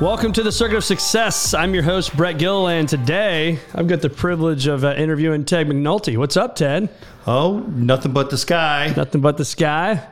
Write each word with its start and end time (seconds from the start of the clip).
Welcome 0.00 0.32
to 0.32 0.42
the 0.42 0.50
Circuit 0.50 0.76
of 0.78 0.84
Success. 0.84 1.52
I'm 1.52 1.74
your 1.74 1.82
host, 1.82 2.16
Brett 2.16 2.38
Gilliland. 2.38 2.88
Today, 2.88 3.58
I've 3.74 3.86
got 3.86 4.00
the 4.00 4.08
privilege 4.08 4.66
of 4.66 4.82
uh, 4.82 4.94
interviewing 4.94 5.44
Ted 5.44 5.66
McNulty. 5.66 6.16
What's 6.16 6.38
up, 6.38 6.56
Ted? 6.56 6.88
Oh, 7.26 7.58
nothing 7.68 8.12
but 8.12 8.30
the 8.30 8.38
sky. 8.38 8.94
Nothing 8.96 9.20
but 9.20 9.36
the 9.36 9.44
sky. 9.44 10.02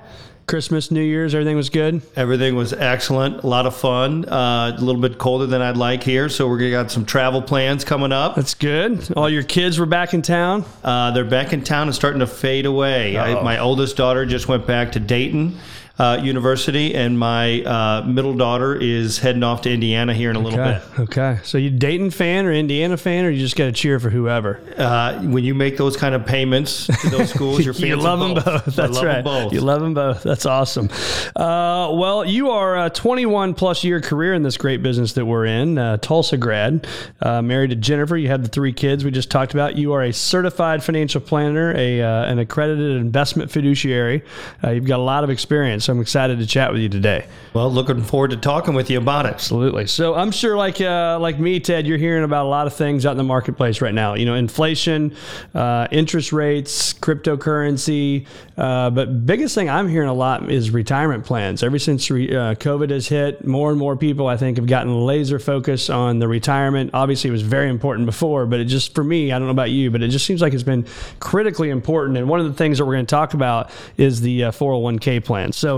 Christmas, 0.47 0.91
New 0.91 1.01
Year's, 1.01 1.35
everything 1.35 1.57
was 1.57 1.71
good. 1.71 2.03
Everything 2.17 2.55
was 2.55 2.75
excellent. 2.75 3.45
A 3.45 3.47
lot 3.47 3.65
of 3.65 3.75
fun. 3.77 4.29
Uh, 4.29 4.77
a 4.77 4.81
little 4.81 5.01
bit 5.01 5.17
colder 5.17 5.47
than 5.47 5.63
I'd 5.63 5.79
like 5.79 6.03
here, 6.03 6.29
so 6.29 6.49
we're 6.49 6.59
gonna 6.59 6.71
got 6.71 6.91
some 6.91 7.07
travel 7.07 7.41
plans 7.41 7.83
coming 7.83 8.13
up. 8.13 8.35
That's 8.37 8.55
good. 8.55 9.11
All 9.17 9.31
your 9.31 9.43
kids 9.43 9.79
were 9.79 9.87
back 9.87 10.13
in 10.13 10.21
town. 10.21 10.67
Uh, 10.85 11.13
they're 11.13 11.25
back 11.25 11.55
in 11.55 11.65
town 11.65 11.89
and 11.89 11.95
starting 11.95 12.21
to 12.21 12.27
fade 12.27 12.67
away. 12.67 13.17
I, 13.17 13.43
my 13.43 13.59
oldest 13.59 13.97
daughter 13.97 14.27
just 14.27 14.49
went 14.49 14.67
back 14.67 14.93
to 14.93 15.01
Dayton. 15.01 15.59
Uh, 15.99 16.17
University, 16.23 16.95
and 16.95 17.19
my 17.19 17.61
uh, 17.63 18.03
middle 18.07 18.33
daughter 18.35 18.77
is 18.77 19.19
heading 19.19 19.43
off 19.43 19.63
to 19.63 19.73
Indiana 19.73 20.15
here 20.15 20.31
in 20.31 20.37
a 20.37 20.39
little 20.39 20.61
Okay. 20.61 20.81
bit. 20.97 21.01
Okay. 21.01 21.39
So 21.43 21.59
you 21.59 21.71
Dayton 21.71 22.11
fan 22.13 22.47
or 22.47 22.53
Indiana 22.53 22.97
fan, 22.97 23.25
or 23.25 23.31
you 23.31 23.41
just 23.41 23.57
got 23.57 23.65
to 23.65 23.73
cheer 23.73 23.99
for 23.99 24.09
whoever? 24.09 24.61
Uh, 24.77 25.19
when 25.23 25.43
you 25.43 25.57
make 25.57 25.77
those 25.77 25.97
kind 25.97 26.15
of 26.15 26.25
payments 26.25 26.87
to 26.87 27.11
those 27.11 27.31
schools, 27.35 27.65
you're 27.65 27.75
you 27.75 27.97
love 27.97 28.21
them 28.21 28.35
both. 28.35 28.47
I 28.47 28.59
That's 28.71 28.77
love 28.77 28.95
them 28.95 29.05
right. 29.07 29.25
both. 29.25 29.53
You 29.53 29.61
love 29.61 29.81
them 29.81 29.95
both. 29.95 30.23
That's 30.23 30.47
awesome. 30.47 30.89
Uh, 31.35 31.91
well, 31.93 32.25
you 32.25 32.51
are 32.51 32.87
a 32.87 32.91
21 32.91 33.55
plus 33.55 33.83
year 33.83 34.01
career 34.01 34.35
in 34.35 34.45
this 34.45 34.57
great 34.57 34.85
business 34.85 35.15
that 35.15 35.27
we're 35.27 35.47
in. 35.47 35.79
Uh, 35.79 35.97
Tulsa 35.97 36.37
grad, 36.37 36.87
uh, 37.23 37.43
married 37.43 37.71
to 37.71 37.77
Jennifer. 37.77 38.17
You 38.17 38.29
have 38.29 38.43
the 38.45 38.49
three 38.49 38.73
kids 38.73 39.05
we 39.05 39.11
just 39.11 39.33
talked 39.33 39.53
about. 39.53 39.77
You 39.77 39.95
are 39.95 40.03
a 40.05 40.13
certified 40.13 40.85
financial 40.85 41.21
planner, 41.21 41.75
a 41.77 42.03
uh, 42.03 42.25
an 42.31 42.39
accredited 42.39 42.97
investment 42.99 43.51
fiduciary. 43.51 44.23
Uh, 44.63 44.71
you've 44.71 44.87
got 44.87 45.01
a 45.01 45.03
lot 45.03 45.25
of 45.25 45.31
experience. 45.31 45.88
So 45.89 45.95
I'm 45.95 46.03
excited 46.03 46.39
to 46.41 46.47
chat 46.47 46.71
with 46.71 46.83
you 46.83 46.91
today. 46.91 47.25
well, 47.55 47.73
looking 47.73 48.03
forward 48.03 48.33
to 48.33 48.37
talking 48.37 48.75
with 48.75 48.91
you 48.91 48.99
about 48.99 49.25
it. 49.25 49.33
Absolutely. 49.33 49.87
So 49.87 50.15
I'm 50.15 50.31
sure, 50.31 50.55
like 50.55 50.83
uh, 50.83 51.19
like 51.19 51.41
me, 51.41 51.61
Ted, 51.61 51.87
you're 51.87 51.97
hearing 51.97 52.25
about 52.25 52.45
a 52.45 52.51
lot 52.51 52.67
of 52.67 52.75
things 52.75 53.07
out 53.07 53.13
in 53.13 53.17
the 53.17 53.25
marketplace 53.25 53.81
right 53.81 53.95
now. 53.95 54.13
You 54.13 54.27
know, 54.27 54.35
inflation, 54.35 55.17
uh, 55.55 55.89
interest 55.91 56.31
rates, 56.31 56.93
cryptocurrency. 56.93 58.27
Uh, 58.59 58.91
but 58.91 59.25
biggest 59.25 59.55
thing 59.55 59.71
I'm 59.71 59.89
hearing 59.89 60.11
a 60.11 60.13
lot 60.13 60.51
is 60.51 60.71
retirement 60.71 61.25
plans. 61.25 61.63
Ever 61.63 61.79
since 61.79 62.11
re- 62.11 62.37
uh, 62.37 62.55
COVID 62.57 62.91
has 62.91 63.09
hit, 63.09 63.47
more 63.47 63.71
and 63.71 63.79
more 63.79 63.97
people 63.97 64.27
I 64.27 64.37
think 64.37 64.59
have 64.59 64.67
gotten 64.67 65.07
laser 65.07 65.39
focus 65.39 65.89
on 65.89 66.19
the 66.19 66.29
retirement. 66.29 66.91
Obviously, 66.93 67.29
it 67.29 67.33
was 67.33 67.41
very 67.41 67.71
important 67.71 68.05
before, 68.05 68.45
but 68.45 68.61
it 68.61 68.67
just 68.67 68.95
for 68.95 69.05
me, 69.05 69.33
I 69.33 69.39
don't 69.39 69.49
know 69.49 69.53
about 69.53 69.71
you, 69.71 69.91
but 69.91 70.03
it 70.03 70.09
just 70.09 70.27
seems 70.27 70.43
like 70.43 70.53
it's 70.53 70.63
been 70.63 70.85
critically 71.19 71.71
important. 71.71 72.19
And 72.19 72.29
one 72.29 72.41
of 72.41 72.47
the 72.47 72.53
things 72.53 72.77
that 72.77 72.85
we're 72.85 72.97
going 72.97 73.07
to 73.07 73.11
talk 73.11 73.33
about 73.33 73.71
is 73.97 74.21
the 74.21 74.45
uh, 74.45 74.51
401k 74.51 75.25
plan. 75.25 75.53
So. 75.53 75.78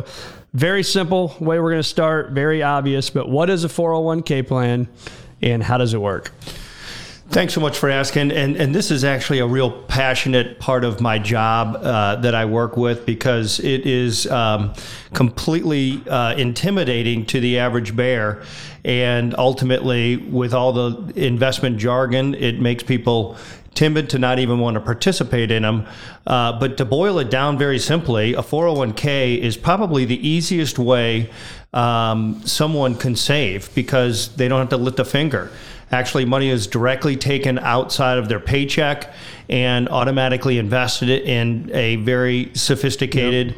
Very 0.52 0.82
simple 0.82 1.36
way 1.38 1.60
we're 1.60 1.70
going 1.70 1.82
to 1.82 1.88
start, 1.88 2.30
very 2.30 2.62
obvious, 2.62 3.10
but 3.10 3.28
what 3.28 3.48
is 3.50 3.64
a 3.64 3.68
401k 3.68 4.46
plan 4.46 4.88
and 5.42 5.62
how 5.62 5.78
does 5.78 5.94
it 5.94 6.00
work? 6.00 6.32
Thanks 7.30 7.54
so 7.54 7.60
much 7.60 7.78
for 7.78 7.88
asking. 7.88 8.32
And 8.32 8.56
and 8.56 8.74
this 8.74 8.90
is 8.90 9.04
actually 9.04 9.38
a 9.38 9.46
real 9.46 9.70
passionate 9.70 10.58
part 10.58 10.82
of 10.82 11.00
my 11.00 11.16
job 11.16 11.76
uh, 11.76 12.16
that 12.16 12.34
I 12.34 12.44
work 12.44 12.76
with 12.76 13.06
because 13.06 13.60
it 13.60 13.86
is 13.86 14.26
um, 14.26 14.74
completely 15.14 16.02
uh, 16.08 16.34
intimidating 16.34 17.24
to 17.26 17.38
the 17.38 17.60
average 17.60 17.94
bear, 17.94 18.42
and 18.84 19.32
ultimately, 19.38 20.16
with 20.16 20.52
all 20.52 20.72
the 20.72 21.12
investment 21.14 21.78
jargon, 21.78 22.34
it 22.34 22.60
makes 22.60 22.82
people 22.82 23.36
timid 23.74 24.10
to 24.10 24.18
not 24.18 24.40
even 24.40 24.58
want 24.58 24.74
to 24.74 24.80
participate 24.80 25.52
in 25.52 25.62
them. 25.62 25.86
Uh, 26.26 26.58
but 26.58 26.76
to 26.78 26.84
boil 26.84 27.20
it 27.20 27.30
down 27.30 27.56
very 27.56 27.78
simply, 27.78 28.34
a 28.34 28.42
401k 28.42 29.38
is 29.38 29.56
probably 29.56 30.04
the 30.04 30.28
easiest 30.28 30.80
way 30.80 31.30
um, 31.72 32.42
someone 32.44 32.96
can 32.96 33.14
save 33.14 33.72
because 33.76 34.34
they 34.34 34.48
don't 34.48 34.58
have 34.58 34.70
to 34.70 34.76
lift 34.76 34.98
a 34.98 35.04
finger. 35.04 35.52
Actually, 35.92 36.24
money 36.24 36.48
is 36.48 36.66
directly 36.66 37.16
taken 37.16 37.58
outside 37.58 38.18
of 38.18 38.28
their 38.28 38.38
paycheck 38.38 39.12
and 39.48 39.88
automatically 39.88 40.58
invested 40.58 41.08
in 41.08 41.70
a 41.74 41.96
very 41.96 42.50
sophisticated, 42.54 43.56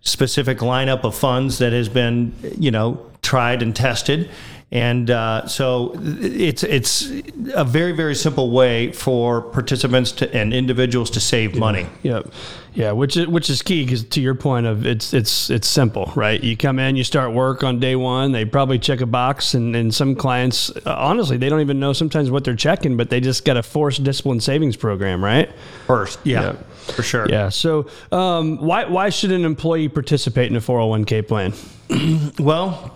specific 0.00 0.58
lineup 0.58 1.04
of 1.04 1.14
funds 1.14 1.58
that 1.58 1.72
has 1.72 1.88
been, 1.88 2.34
you 2.58 2.70
know, 2.70 3.06
tried 3.22 3.62
and 3.62 3.76
tested. 3.76 4.28
And 4.70 5.10
uh, 5.10 5.46
so 5.46 5.94
it's 5.96 6.62
it's 6.62 7.10
a 7.54 7.64
very 7.64 7.92
very 7.92 8.14
simple 8.14 8.50
way 8.50 8.92
for 8.92 9.40
participants 9.40 10.12
to, 10.12 10.34
and 10.36 10.52
individuals 10.52 11.08
to 11.12 11.20
save 11.20 11.56
money. 11.56 11.86
Yep. 12.02 12.26
Yeah, 12.74 12.92
which 12.92 13.16
is 13.16 13.26
which 13.26 13.48
is 13.48 13.62
key 13.62 13.82
because 13.84 14.04
to 14.04 14.20
your 14.20 14.34
point 14.34 14.66
of 14.66 14.84
it's 14.84 15.14
it's 15.14 15.48
it's 15.48 15.66
simple, 15.66 16.12
right? 16.14 16.42
You 16.44 16.54
come 16.54 16.78
in, 16.78 16.96
you 16.96 17.02
start 17.04 17.32
work 17.32 17.64
on 17.64 17.80
day 17.80 17.96
one. 17.96 18.32
They 18.32 18.44
probably 18.44 18.78
check 18.78 19.00
a 19.00 19.06
box, 19.06 19.54
and, 19.54 19.74
and 19.74 19.92
some 19.92 20.14
clients, 20.14 20.68
uh, 20.84 20.94
honestly, 20.98 21.38
they 21.38 21.48
don't 21.48 21.62
even 21.62 21.80
know 21.80 21.94
sometimes 21.94 22.30
what 22.30 22.44
they're 22.44 22.54
checking, 22.54 22.98
but 22.98 23.08
they 23.08 23.20
just 23.20 23.46
got 23.46 23.56
a 23.56 23.62
forced 23.62 24.04
discipline 24.04 24.38
savings 24.38 24.76
program, 24.76 25.24
right? 25.24 25.50
First, 25.86 26.20
yeah, 26.24 26.42
Yeah. 26.42 26.52
for 26.92 27.02
sure. 27.02 27.26
Yeah. 27.28 27.48
So 27.48 27.88
um, 28.12 28.58
why 28.58 28.84
why 28.84 29.08
should 29.08 29.32
an 29.32 29.46
employee 29.46 29.88
participate 29.88 30.50
in 30.50 30.56
a 30.56 30.60
four 30.60 30.78
hundred 30.78 30.90
one 30.90 31.04
k 31.06 31.22
plan? 31.22 31.54
Well, 32.38 32.94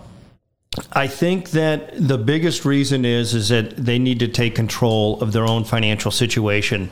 I 0.91 1.07
think 1.07 1.51
that 1.51 1.91
the 1.95 2.17
biggest 2.17 2.65
reason 2.65 3.05
is 3.05 3.33
is 3.33 3.49
that 3.49 3.75
they 3.75 3.99
need 3.99 4.19
to 4.19 4.27
take 4.27 4.55
control 4.55 5.19
of 5.21 5.31
their 5.31 5.45
own 5.45 5.63
financial 5.63 6.11
situation. 6.11 6.89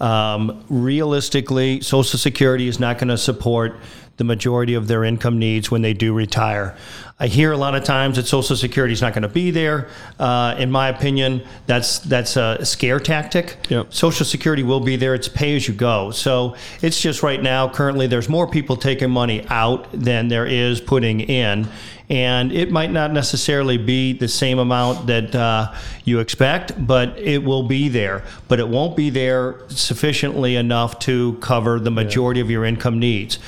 Um, 0.00 0.64
realistically, 0.68 1.80
Social 1.80 2.18
Security 2.18 2.68
is 2.68 2.78
not 2.78 2.98
going 2.98 3.08
to 3.08 3.18
support 3.18 3.76
the 4.16 4.24
majority 4.24 4.74
of 4.74 4.88
their 4.88 5.04
income 5.04 5.38
needs 5.38 5.70
when 5.70 5.82
they 5.82 5.92
do 5.92 6.12
retire. 6.12 6.76
I 7.20 7.26
hear 7.26 7.52
a 7.52 7.56
lot 7.56 7.74
of 7.74 7.84
times 7.84 8.16
that 8.16 8.26
Social 8.26 8.56
Security 8.56 8.92
is 8.92 9.00
not 9.00 9.12
going 9.12 9.22
to 9.22 9.28
be 9.28 9.50
there. 9.50 9.88
Uh, 10.18 10.54
in 10.58 10.70
my 10.70 10.88
opinion, 10.88 11.42
that's 11.66 11.98
that's 12.00 12.36
a 12.36 12.64
scare 12.64 13.00
tactic. 13.00 13.56
Yep. 13.68 13.92
Social 13.92 14.26
Security 14.26 14.62
will 14.62 14.80
be 14.80 14.96
there. 14.96 15.14
It's 15.14 15.28
pay 15.28 15.56
as 15.56 15.66
you 15.66 15.74
go. 15.74 16.10
So 16.10 16.56
it's 16.80 17.00
just 17.00 17.22
right 17.22 17.42
now, 17.42 17.68
currently, 17.68 18.06
there's 18.06 18.28
more 18.28 18.48
people 18.48 18.76
taking 18.76 19.10
money 19.10 19.44
out 19.48 19.88
than 19.92 20.28
there 20.28 20.46
is 20.46 20.80
putting 20.80 21.20
in. 21.20 21.68
And 22.10 22.52
it 22.52 22.70
might 22.70 22.90
not 22.90 23.12
necessarily 23.12 23.76
be 23.76 24.14
the 24.14 24.28
same 24.28 24.58
amount 24.58 25.08
that 25.08 25.34
uh, 25.34 25.74
you 26.04 26.20
expect, 26.20 26.86
but 26.86 27.18
it 27.18 27.44
will 27.44 27.64
be 27.64 27.88
there. 27.88 28.24
But 28.48 28.60
it 28.60 28.68
won't 28.68 28.96
be 28.96 29.10
there 29.10 29.60
sufficiently 29.68 30.56
enough 30.56 30.98
to 31.00 31.34
cover 31.40 31.78
the 31.78 31.90
majority 31.90 32.40
of 32.40 32.50
your 32.50 32.64
income 32.64 32.98
needs. 32.98 33.38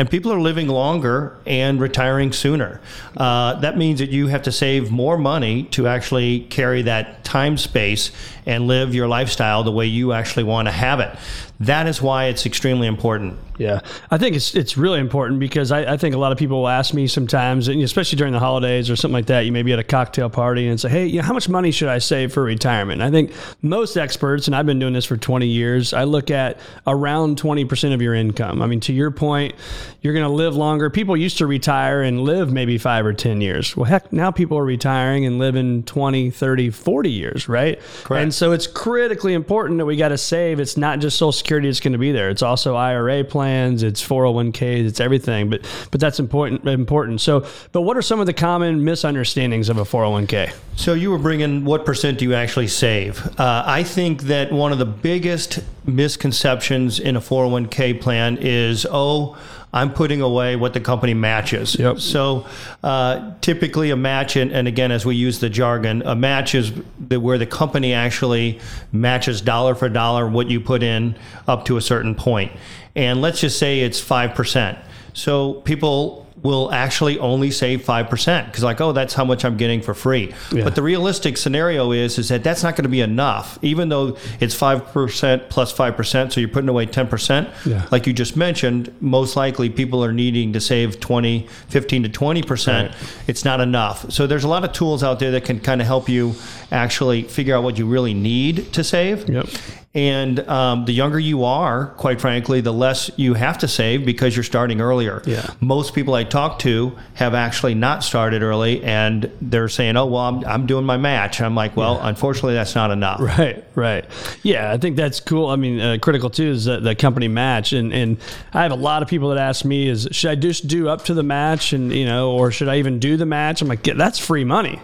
And 0.00 0.10
people 0.10 0.32
are 0.32 0.40
living 0.40 0.66
longer 0.66 1.36
and 1.44 1.78
retiring 1.78 2.32
sooner. 2.32 2.80
Uh, 3.14 3.56
that 3.60 3.76
means 3.76 3.98
that 3.98 4.08
you 4.08 4.28
have 4.28 4.44
to 4.44 4.50
save 4.50 4.90
more 4.90 5.18
money 5.18 5.64
to 5.72 5.88
actually 5.88 6.40
carry 6.40 6.80
that 6.80 7.22
time 7.22 7.58
space 7.58 8.10
and 8.46 8.66
live 8.66 8.94
your 8.94 9.08
lifestyle 9.08 9.62
the 9.62 9.70
way 9.70 9.84
you 9.84 10.14
actually 10.14 10.44
want 10.44 10.68
to 10.68 10.72
have 10.72 11.00
it. 11.00 11.14
That 11.60 11.86
is 11.86 12.00
why 12.00 12.24
it's 12.24 12.46
extremely 12.46 12.86
important. 12.86 13.38
Yeah, 13.58 13.80
I 14.10 14.16
think 14.16 14.34
it's 14.34 14.54
it's 14.54 14.78
really 14.78 14.98
important 14.98 15.38
because 15.38 15.70
I, 15.70 15.92
I 15.92 15.96
think 15.98 16.14
a 16.14 16.18
lot 16.18 16.32
of 16.32 16.38
people 16.38 16.62
will 16.62 16.68
ask 16.68 16.94
me 16.94 17.06
sometimes, 17.06 17.68
and 17.68 17.82
especially 17.82 18.16
during 18.16 18.32
the 18.32 18.38
holidays 18.38 18.88
or 18.88 18.96
something 18.96 19.12
like 19.12 19.26
that. 19.26 19.40
You 19.40 19.52
may 19.52 19.62
be 19.62 19.74
at 19.74 19.78
a 19.78 19.84
cocktail 19.84 20.30
party 20.30 20.66
and 20.68 20.80
say, 20.80 20.88
"Hey, 20.88 21.06
you 21.06 21.18
know, 21.18 21.24
how 21.24 21.34
much 21.34 21.50
money 21.50 21.70
should 21.70 21.88
I 21.88 21.98
save 21.98 22.32
for 22.32 22.42
retirement?" 22.42 23.02
I 23.02 23.10
think 23.10 23.32
most 23.60 23.98
experts, 23.98 24.46
and 24.46 24.56
I've 24.56 24.64
been 24.64 24.78
doing 24.78 24.94
this 24.94 25.04
for 25.04 25.18
20 25.18 25.46
years, 25.46 25.92
I 25.92 26.04
look 26.04 26.30
at 26.30 26.58
around 26.86 27.36
20 27.36 27.66
percent 27.66 27.92
of 27.92 28.00
your 28.00 28.14
income. 28.14 28.62
I 28.62 28.66
mean, 28.66 28.80
to 28.80 28.94
your 28.94 29.10
point, 29.10 29.54
you're 30.00 30.14
going 30.14 30.26
to 30.26 30.32
live 30.32 30.56
longer. 30.56 30.90
People 30.90 31.16
used 31.16 31.38
to 31.38 31.46
retire 31.46 32.02
and 32.02 32.22
live 32.22 32.52
maybe 32.52 32.78
five 32.78 33.06
or 33.06 33.12
10 33.12 33.40
years. 33.40 33.76
Well, 33.76 33.84
heck, 33.84 34.12
now 34.12 34.30
people 34.30 34.58
are 34.58 34.64
retiring 34.64 35.26
and 35.26 35.38
living 35.38 35.82
20, 35.84 36.30
30, 36.30 36.70
40 36.70 37.10
years, 37.10 37.48
right? 37.48 37.80
Correct. 38.04 38.22
And 38.22 38.34
so 38.34 38.52
it's 38.52 38.66
critically 38.66 39.34
important 39.34 39.78
that 39.78 39.86
we 39.86 39.96
got 39.96 40.08
to 40.08 40.18
save. 40.18 40.60
It's 40.60 40.76
not 40.76 41.00
just 41.00 41.16
Social 41.16 41.32
Security 41.32 41.68
that's 41.68 41.80
going 41.80 41.92
to 41.92 41.98
be 41.98 42.12
there. 42.12 42.30
It's 42.30 42.42
also 42.42 42.76
IRA 42.76 43.24
plans, 43.24 43.82
it's 43.82 44.06
401ks, 44.06 44.86
it's 44.86 45.00
everything. 45.00 45.50
But 45.50 45.60
but 45.90 46.00
that's 46.00 46.18
important. 46.18 46.66
Important. 46.66 47.20
So, 47.20 47.46
but 47.72 47.82
what 47.82 47.96
are 47.96 48.02
some 48.02 48.20
of 48.20 48.26
the 48.26 48.32
common 48.32 48.84
misunderstandings 48.84 49.68
of 49.68 49.78
a 49.78 49.84
401k? 49.84 50.52
So 50.76 50.94
you 50.94 51.10
were 51.10 51.18
bringing 51.18 51.64
what 51.64 51.84
percent 51.84 52.18
do 52.18 52.24
you 52.24 52.34
actually 52.34 52.68
save? 52.68 53.26
Uh, 53.38 53.62
I 53.66 53.82
think 53.82 54.22
that 54.22 54.52
one 54.52 54.72
of 54.72 54.78
the 54.78 54.86
biggest 54.86 55.60
misconceptions 55.84 57.00
in 57.00 57.16
a 57.16 57.20
401k 57.20 58.00
plan 58.00 58.38
is, 58.40 58.86
oh, 58.90 59.36
I'm 59.72 59.92
putting 59.92 60.20
away 60.20 60.56
what 60.56 60.74
the 60.74 60.80
company 60.80 61.14
matches. 61.14 61.76
Yep. 61.78 62.00
So 62.00 62.46
uh, 62.82 63.32
typically 63.40 63.90
a 63.90 63.96
match, 63.96 64.36
and, 64.36 64.50
and 64.50 64.66
again, 64.66 64.90
as 64.90 65.06
we 65.06 65.14
use 65.14 65.38
the 65.38 65.48
jargon, 65.48 66.02
a 66.04 66.16
match 66.16 66.54
is 66.54 66.72
the, 66.98 67.20
where 67.20 67.38
the 67.38 67.46
company 67.46 67.92
actually 67.92 68.60
matches 68.92 69.40
dollar 69.40 69.74
for 69.74 69.88
dollar 69.88 70.28
what 70.28 70.50
you 70.50 70.60
put 70.60 70.82
in 70.82 71.14
up 71.46 71.64
to 71.66 71.76
a 71.76 71.80
certain 71.80 72.14
point. 72.14 72.52
And 72.96 73.20
let's 73.20 73.40
just 73.40 73.58
say 73.58 73.80
it's 73.80 74.00
5%. 74.00 74.78
So 75.12 75.54
people 75.54 76.26
will 76.42 76.72
actually 76.72 77.18
only 77.18 77.50
save 77.50 77.82
5% 77.84 78.46
because 78.46 78.62
like 78.64 78.80
oh 78.80 78.92
that's 78.92 79.12
how 79.14 79.24
much 79.24 79.44
i'm 79.44 79.56
getting 79.58 79.82
for 79.82 79.92
free 79.94 80.32
Yeah. 80.52 80.64
but 80.64 80.74
the 80.74 80.82
realistic 80.82 81.36
scenario 81.36 81.92
is 81.92 82.18
is 82.18 82.28
that 82.30 82.42
that's 82.42 82.62
not 82.62 82.76
going 82.76 82.84
to 82.84 82.88
be 82.88 83.02
enough 83.02 83.58
even 83.62 83.88
though 83.90 84.16
it's 84.40 84.54
5% 84.58 85.48
plus 85.50 85.72
5% 85.72 86.32
so 86.32 86.40
you're 86.40 86.48
putting 86.48 86.68
away 86.70 86.86
10% 86.86 87.50
Yeah. 87.66 87.86
like 87.90 88.06
you 88.06 88.12
just 88.12 88.36
mentioned 88.36 88.94
most 89.00 89.36
likely 89.36 89.68
people 89.68 90.02
are 90.04 90.12
needing 90.12 90.52
to 90.54 90.60
save 90.60 90.98
20 91.00 91.46
15 91.68 92.02
to 92.04 92.08
20% 92.08 92.66
Right. 92.88 92.94
it's 93.26 93.44
not 93.44 93.60
enough 93.60 94.10
so 94.10 94.26
there's 94.26 94.44
a 94.44 94.48
lot 94.48 94.64
of 94.64 94.72
tools 94.72 95.02
out 95.02 95.18
there 95.18 95.32
that 95.32 95.44
can 95.44 95.60
kind 95.60 95.80
of 95.80 95.86
help 95.86 96.08
you 96.08 96.34
actually 96.72 97.22
figure 97.24 97.54
out 97.56 97.62
what 97.64 97.76
you 97.78 97.86
really 97.86 98.14
need 98.14 98.72
to 98.72 98.82
save 98.82 99.28
Yep. 99.28 99.46
And 99.92 100.38
um, 100.48 100.84
the 100.84 100.92
younger 100.92 101.18
you 101.18 101.42
are, 101.42 101.86
quite 101.86 102.20
frankly, 102.20 102.60
the 102.60 102.72
less 102.72 103.10
you 103.16 103.34
have 103.34 103.58
to 103.58 103.66
save 103.66 104.06
because 104.06 104.36
you're 104.36 104.44
starting 104.44 104.80
earlier. 104.80 105.20
Yeah. 105.26 105.52
Most 105.60 105.94
people 105.94 106.14
I 106.14 106.22
talk 106.22 106.60
to 106.60 106.96
have 107.14 107.34
actually 107.34 107.74
not 107.74 108.04
started 108.04 108.42
early 108.42 108.84
and 108.84 109.28
they're 109.40 109.68
saying, 109.68 109.96
oh, 109.96 110.06
well, 110.06 110.22
I'm, 110.22 110.44
I'm 110.44 110.66
doing 110.66 110.84
my 110.84 110.96
match. 110.96 111.40
I'm 111.40 111.56
like, 111.56 111.76
well, 111.76 111.98
unfortunately, 112.00 112.54
that's 112.54 112.76
not 112.76 112.92
enough. 112.92 113.20
Right, 113.20 113.64
right. 113.74 114.04
Yeah, 114.44 114.72
I 114.72 114.76
think 114.76 114.96
that's 114.96 115.18
cool. 115.18 115.48
I 115.48 115.56
mean, 115.56 115.80
uh, 115.80 115.98
critical 116.00 116.30
too 116.30 116.50
is 116.50 116.66
the, 116.66 116.78
the 116.78 116.94
company 116.94 117.28
match, 117.28 117.72
and 117.72 117.92
and 117.92 118.18
I 118.52 118.62
have 118.62 118.72
a 118.72 118.76
lot 118.76 119.02
of 119.02 119.08
people 119.08 119.30
that 119.30 119.38
ask 119.38 119.64
me, 119.64 119.88
is 119.88 120.08
should 120.12 120.30
I 120.30 120.34
just 120.34 120.68
do 120.68 120.88
up 120.88 121.04
to 121.06 121.14
the 121.14 121.22
match, 121.22 121.72
and 121.72 121.92
you 121.92 122.04
know, 122.04 122.32
or 122.32 122.50
should 122.50 122.68
I 122.68 122.78
even 122.78 122.98
do 122.98 123.16
the 123.16 123.26
match? 123.26 123.62
I'm 123.62 123.68
like, 123.68 123.86
yeah, 123.86 123.94
that's 123.94 124.18
free 124.18 124.44
money. 124.44 124.80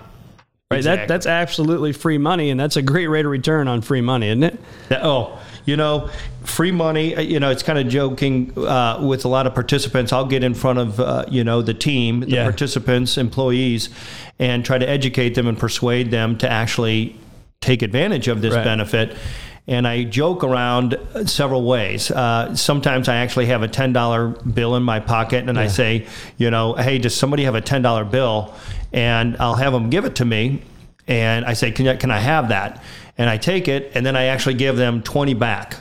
Right, 0.73 0.83
that 0.83 1.07
that's 1.07 1.27
absolutely 1.27 1.93
free 1.93 2.19
money, 2.19 2.51
and 2.51 2.59
that's 2.59 2.75
a 2.77 2.83
great 2.83 3.07
rate 3.07 3.25
of 3.25 3.31
return 3.31 3.69
on 3.69 3.83
free 3.83 4.01
money, 4.01 4.27
isn't 4.31 4.43
it? 4.43 4.59
That- 4.89 5.05
Oh, 5.05 5.39
you 5.65 5.77
know, 5.77 6.11
free 6.43 6.73
money. 6.73 7.15
uh, 7.15 7.21
You 7.21 7.39
know, 7.39 7.51
it's 7.51 7.63
kind 7.63 7.79
of 7.79 7.87
joking 7.87 8.51
uh, 8.59 8.99
with 9.01 9.25
a 9.25 9.29
lot 9.29 9.47
of 9.47 9.55
participants. 9.55 10.13
I'll 10.13 10.25
get 10.25 10.43
in 10.43 10.55
front 10.55 10.81
of 10.81 10.99
uh, 10.99 11.25
you 11.31 11.45
know 11.45 11.63
the 11.63 11.73
team, 11.73 12.19
the 12.19 12.31
Yeah. 12.31 12.43
participants, 12.43 13.17
employees, 13.17 13.91
and 14.41 14.65
try 14.65 14.77
to 14.77 14.89
educate 14.89 15.37
them 15.37 15.47
and 15.47 15.57
persuade 15.57 16.11
them 16.11 16.37
to 16.39 16.51
actually 16.51 17.15
take 17.61 17.83
advantage 17.83 18.27
of 18.27 18.43
this 18.43 18.53
Right. 18.53 18.65
benefit. 18.65 19.17
And 19.69 19.87
I 19.87 20.03
joke 20.05 20.43
around 20.45 20.97
several 21.27 21.63
ways. 21.65 22.11
Uh, 22.11 22.55
sometimes 22.57 23.09
I 23.09 23.17
actually 23.17 23.47
have 23.47 23.63
a 23.63 23.69
ten 23.69 23.93
dollar 23.93 24.29
bill 24.29 24.75
in 24.75 24.83
my 24.83 24.99
pocket, 24.99 25.49
and 25.49 25.59
I 25.61 25.69
say, 25.69 26.07
you 26.39 26.51
know, 26.51 26.75
hey, 26.75 26.99
does 26.99 27.15
somebody 27.15 27.45
have 27.45 27.55
a 27.55 27.61
ten 27.61 27.83
dollar 27.83 28.05
bill? 28.05 28.53
And 28.93 29.37
I'll 29.39 29.55
have 29.57 29.73
them 29.73 29.91
give 29.91 30.05
it 30.05 30.17
to 30.17 30.25
me, 30.25 30.63
and 31.09 31.45
I 31.45 31.53
say, 31.55 31.71
can 31.73 31.87
I, 31.89 31.97
can 31.97 32.11
I 32.11 32.19
have 32.19 32.49
that? 32.49 32.83
And 33.19 33.29
I 33.31 33.37
take 33.39 33.69
it, 33.69 33.93
and 33.95 34.05
then 34.05 34.17
I 34.17 34.25
actually 34.25 34.55
give 34.55 34.77
them 34.77 35.03
20 35.03 35.35
back. 35.35 35.77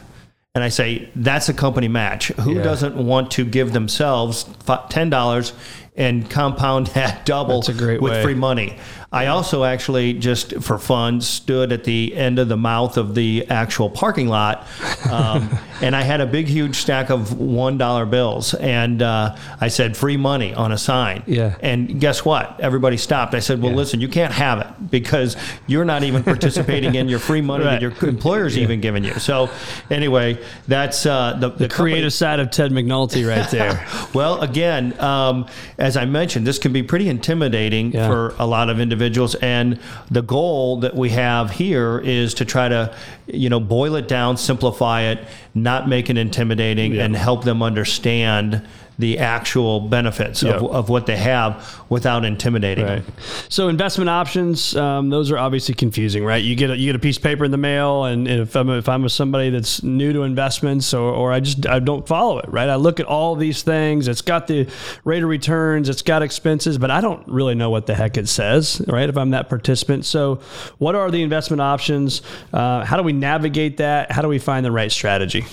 And 0.54 0.64
I 0.64 0.70
say, 0.70 1.10
that's 1.16 1.50
a 1.50 1.54
company 1.54 1.88
match. 1.90 2.28
Who 2.30 2.56
Yeah. 2.56 2.64
doesn't 2.64 2.96
want 2.96 3.32
to 3.32 3.44
give 3.46 3.74
themselves 3.74 4.46
$10 4.66 5.54
and 5.98 6.30
compound 6.30 6.88
that 6.96 7.26
double 7.26 7.62
That's 7.62 7.70
a 7.70 7.74
great 7.74 8.02
with 8.02 8.14
way. 8.14 8.24
free 8.24 8.36
money? 8.36 8.78
I 9.12 9.28
also 9.28 9.64
actually, 9.64 10.12
just 10.14 10.62
for 10.62 10.78
fun, 10.78 11.22
stood 11.22 11.72
at 11.72 11.86
the 11.86 12.14
end 12.14 12.38
of 12.38 12.50
the 12.50 12.58
mouth 12.58 12.98
of 12.98 13.16
the 13.16 13.46
actual 13.50 13.90
parking 13.90 14.28
lot, 14.28 14.68
um, 15.10 15.58
and 15.82 15.96
I 15.96 16.02
had 16.02 16.20
a 16.20 16.26
big, 16.26 16.48
huge 16.48 16.76
stack 16.76 17.10
of 17.10 17.40
one 17.40 17.78
dollar 17.78 18.06
bills, 18.06 18.54
and 18.56 19.02
uh, 19.02 19.38
I 19.62 19.70
said 19.70 19.96
"free 19.96 20.18
money" 20.18 20.54
on 20.54 20.74
a 20.74 20.78
sign. 20.78 21.24
Yeah. 21.28 21.56
And 21.62 22.02
guess 22.02 22.26
what? 22.26 22.60
Everybody 22.60 22.98
stopped. 22.98 23.36
I 23.36 23.40
said, 23.40 23.62
"Well, 23.62 23.72
Yeah. 23.72 23.78
listen, 23.78 24.02
you 24.02 24.10
can't 24.10 24.34
have 24.34 24.60
it 24.60 24.92
because 24.92 25.38
you're 25.66 25.86
not 25.86 26.04
even 26.04 26.22
participating 26.24 26.96
in 26.96 27.08
your 27.08 27.20
free 27.20 27.42
money 27.42 27.64
Right. 27.66 27.80
that 27.80 27.82
your 27.82 28.10
employer's 28.10 28.58
even 28.58 28.82
giving 28.82 29.06
you." 29.06 29.14
So, 29.14 29.50
anyway, 29.90 30.44
that's 30.68 31.06
uh, 31.06 31.38
the, 31.40 31.52
the, 31.52 31.70
Creative 31.70 32.12
side 32.12 32.42
of 32.42 32.52
Ted 32.52 32.72
McNulty, 32.72 33.26
right 33.26 33.50
there. 33.50 33.86
well, 34.14 34.42
again, 34.42 35.00
um, 35.00 35.48
as 35.86 35.96
I 35.96 36.06
mentioned, 36.06 36.48
this 36.48 36.58
can 36.58 36.74
be 36.74 36.82
pretty 36.82 37.08
intimidating 37.10 37.92
Yeah. 37.92 38.08
for 38.08 38.34
a 38.40 38.48
lot 38.48 38.70
of 38.72 38.80
individuals, 38.80 39.36
and 39.36 39.78
the 40.10 40.24
goal 40.24 40.78
that 40.80 40.96
we 40.96 41.10
have 41.10 41.52
here 41.52 42.02
is 42.04 42.34
to 42.36 42.44
try 42.46 42.68
to, 42.70 42.92
you 43.28 43.50
know, 43.50 43.60
boil 43.60 43.94
it 43.96 44.08
down, 44.08 44.36
simplify 44.38 45.02
it, 45.04 45.20
not 45.54 45.88
make 45.88 46.10
it 46.10 46.18
intimidating, 46.18 46.96
Yeah. 46.96 47.04
and 47.06 47.16
help 47.16 47.44
them 47.44 47.62
understand 47.62 48.62
the 48.98 49.20
actual 49.20 49.80
benefits 49.82 50.42
Yeah. 50.44 50.54
of, 50.54 50.64
of 50.72 50.90
what 50.90 51.06
they 51.06 51.18
have 51.18 51.84
without 51.90 52.24
intimidating 52.26 52.86
Right. 52.86 53.04
So 53.50 53.68
investment 53.68 54.10
options, 54.10 54.76
um, 54.76 55.10
those 55.10 55.32
are 55.32 55.38
obviously 55.38 55.76
confusing, 55.76 56.24
right? 56.24 56.44
You 56.44 56.56
get 56.56 56.70
a, 56.70 56.78
you 56.78 56.88
get 56.88 56.96
a 56.96 57.00
piece 57.00 57.18
of 57.18 57.24
paper 57.24 57.46
in 57.46 57.52
the 57.52 57.58
mail, 57.58 58.06
and 58.06 58.28
if 58.28 58.56
I'm 58.56 58.70
if 58.70 58.88
I'm 58.90 59.08
somebody 59.10 59.50
that's 59.50 59.84
new 59.84 60.14
to 60.14 60.24
investments, 60.24 60.94
or, 60.94 61.12
or 61.14 61.32
I 61.32 61.40
just 61.40 61.66
I 61.68 61.80
don't 61.80 62.08
follow 62.08 62.40
it, 62.40 62.50
right? 62.50 62.70
I 62.70 62.76
look 62.76 63.00
at 63.00 63.06
all 63.06 63.36
these 63.36 63.64
things. 63.64 64.08
It's 64.08 64.22
got 64.22 64.48
the 64.48 64.68
rate 65.04 65.24
of 65.24 65.30
returns, 65.30 65.90
it's 65.90 66.02
got 66.02 66.22
expenses, 66.22 66.78
but 66.78 66.92
I 66.92 67.02
don't 67.02 67.26
really 67.28 67.56
know 67.56 67.70
what 67.70 67.86
the 67.86 67.96
heck 67.96 68.18
it 68.18 68.28
says, 68.30 68.82
right? 68.88 69.10
If 69.10 69.18
I'm 69.18 69.32
that 69.32 69.50
participant, 69.50 70.06
so 70.06 70.40
what 70.78 70.96
are 70.96 71.10
the 71.12 71.22
investment 71.22 71.62
options? 71.62 72.22
Uh, 72.54 72.84
how 72.86 72.98
do 72.98 73.04
we 73.04 73.14
navigate 73.14 73.78
that? 73.78 74.12
How 74.12 74.22
do 74.22 74.28
we 74.28 74.40
find 74.40 74.66
the 74.66 74.72
right 74.72 74.92
strategy? 74.92 75.46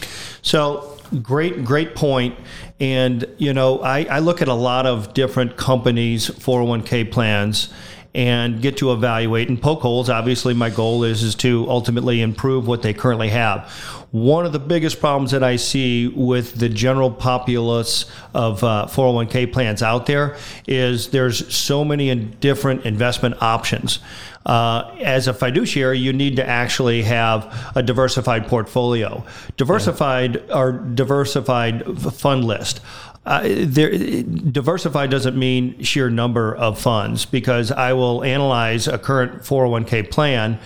So 0.43 0.99
great, 1.21 1.65
great 1.65 1.95
point. 1.95 2.39
And 2.81 3.27
you 3.39 3.53
know, 3.53 3.81
I, 3.81 4.05
I 4.05 4.19
look 4.21 4.43
at 4.43 4.49
a 4.49 4.55
lot 4.55 4.87
of 4.87 5.15
different 5.15 5.57
companies' 5.57 6.29
401k 6.29 7.11
plans 7.11 7.73
and 8.15 8.61
get 8.61 8.77
to 8.77 8.93
evaluate 8.93 9.49
and 9.49 9.61
poke 9.61 9.81
holes. 9.81 10.11
Obviously, 10.11 10.53
my 10.53 10.69
goal 10.69 11.05
is 11.05 11.23
is 11.23 11.35
to 11.37 11.67
ultimately 11.69 12.21
improve 12.21 12.67
what 12.67 12.83
they 12.83 12.93
currently 12.93 13.31
have. 13.31 13.71
One 14.11 14.45
of 14.45 14.53
the 14.53 14.59
biggest 14.59 15.01
problems 15.01 15.31
that 15.31 15.43
I 15.43 15.57
see 15.57 16.09
with 16.09 16.57
the 16.57 16.69
general 16.69 17.11
populace 17.11 18.05
of 18.35 18.63
uh, 18.63 18.87
401k 18.91 19.51
plans 19.51 19.83
out 19.83 20.05
there 20.05 20.37
is 20.67 21.09
there's 21.09 21.55
so 21.55 21.83
many 21.83 22.15
different 22.15 22.85
investment 22.85 23.41
options. 23.41 24.01
Uh, 24.45 24.95
as 25.01 25.29
a 25.29 25.33
fiduciary, 25.33 25.99
you 25.99 26.13
need 26.13 26.37
to 26.37 26.47
actually 26.47 27.05
have 27.05 27.73
a 27.75 27.83
diversified 27.83 28.49
portfolio, 28.49 29.25
diversified 29.57 30.51
or 30.51 30.73
diversified 30.73 31.85
fund 32.13 32.45
list. 32.45 32.81
Uh, 33.25 33.43
there, 33.45 33.91
diversified 33.91 35.11
doesn't 35.11 35.39
mean 35.39 35.81
sheer 35.83 36.11
number 36.11 36.55
of 36.55 36.79
funds 36.81 37.25
because 37.25 37.71
I 37.71 37.93
will 37.93 38.25
analyze 38.25 38.89
a 38.89 38.99
current 38.99 39.43
401k 39.43 40.11
plan 40.11 40.59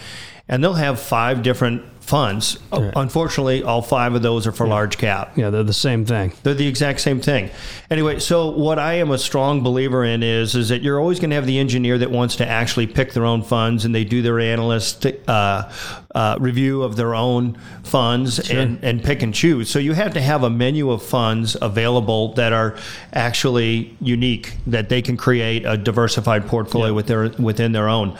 and 0.48 0.62
they'll 0.62 0.74
have 0.74 0.98
five 0.98 1.42
different 1.42 1.82
funds. 2.06 2.58
Unfortunately, 2.94 3.64
all 3.64 3.82
five 3.82 4.14
of 4.14 4.22
those 4.22 4.46
are 4.46 4.52
for 4.52 4.66
large 4.66 4.96
cap. 4.96 5.36
Yeah, 5.36 5.50
they're 5.50 5.64
the 5.64 5.72
same 5.72 6.04
thing. 6.04 6.32
They're 6.44 6.54
the 6.54 6.68
exact 6.68 7.00
same 7.00 7.20
thing. 7.20 7.50
Anyway, 7.90 8.20
so 8.20 8.50
what 8.50 8.78
I 8.78 8.94
am 8.94 9.10
a 9.10 9.18
strong 9.18 9.62
believer 9.62 10.04
in 10.04 10.22
is 10.22 10.54
is 10.54 10.68
that 10.68 10.82
you're 10.82 11.00
always 11.00 11.18
going 11.18 11.30
to 11.30 11.36
have 11.36 11.46
the 11.46 11.58
engineer 11.58 11.98
that 11.98 12.10
wants 12.10 12.36
to 12.36 12.46
actually 12.46 12.86
pick 12.86 13.12
their 13.12 13.24
own 13.24 13.42
funds 13.42 13.84
and 13.84 13.92
they 13.92 14.04
do 14.04 14.22
their 14.22 14.38
analyst 14.38 15.04
uh, 15.26 15.68
uh, 16.16 16.34
review 16.40 16.82
of 16.82 16.96
their 16.96 17.14
own 17.14 17.58
funds 17.82 18.50
and, 18.50 18.82
and 18.82 19.04
pick 19.04 19.22
and 19.22 19.34
choose. 19.34 19.68
So 19.68 19.78
you 19.78 19.92
have 19.92 20.14
to 20.14 20.20
have 20.22 20.42
a 20.44 20.48
menu 20.48 20.90
of 20.90 21.02
funds 21.02 21.58
available 21.60 22.32
that 22.34 22.54
are 22.54 22.78
actually 23.12 23.94
unique 24.00 24.54
that 24.66 24.88
they 24.88 25.02
can 25.02 25.18
create 25.18 25.66
a 25.66 25.76
diversified 25.76 26.46
portfolio 26.46 26.94
with 26.94 27.06
their 27.06 27.28
within 27.38 27.72
their 27.72 27.86
own. 27.86 28.16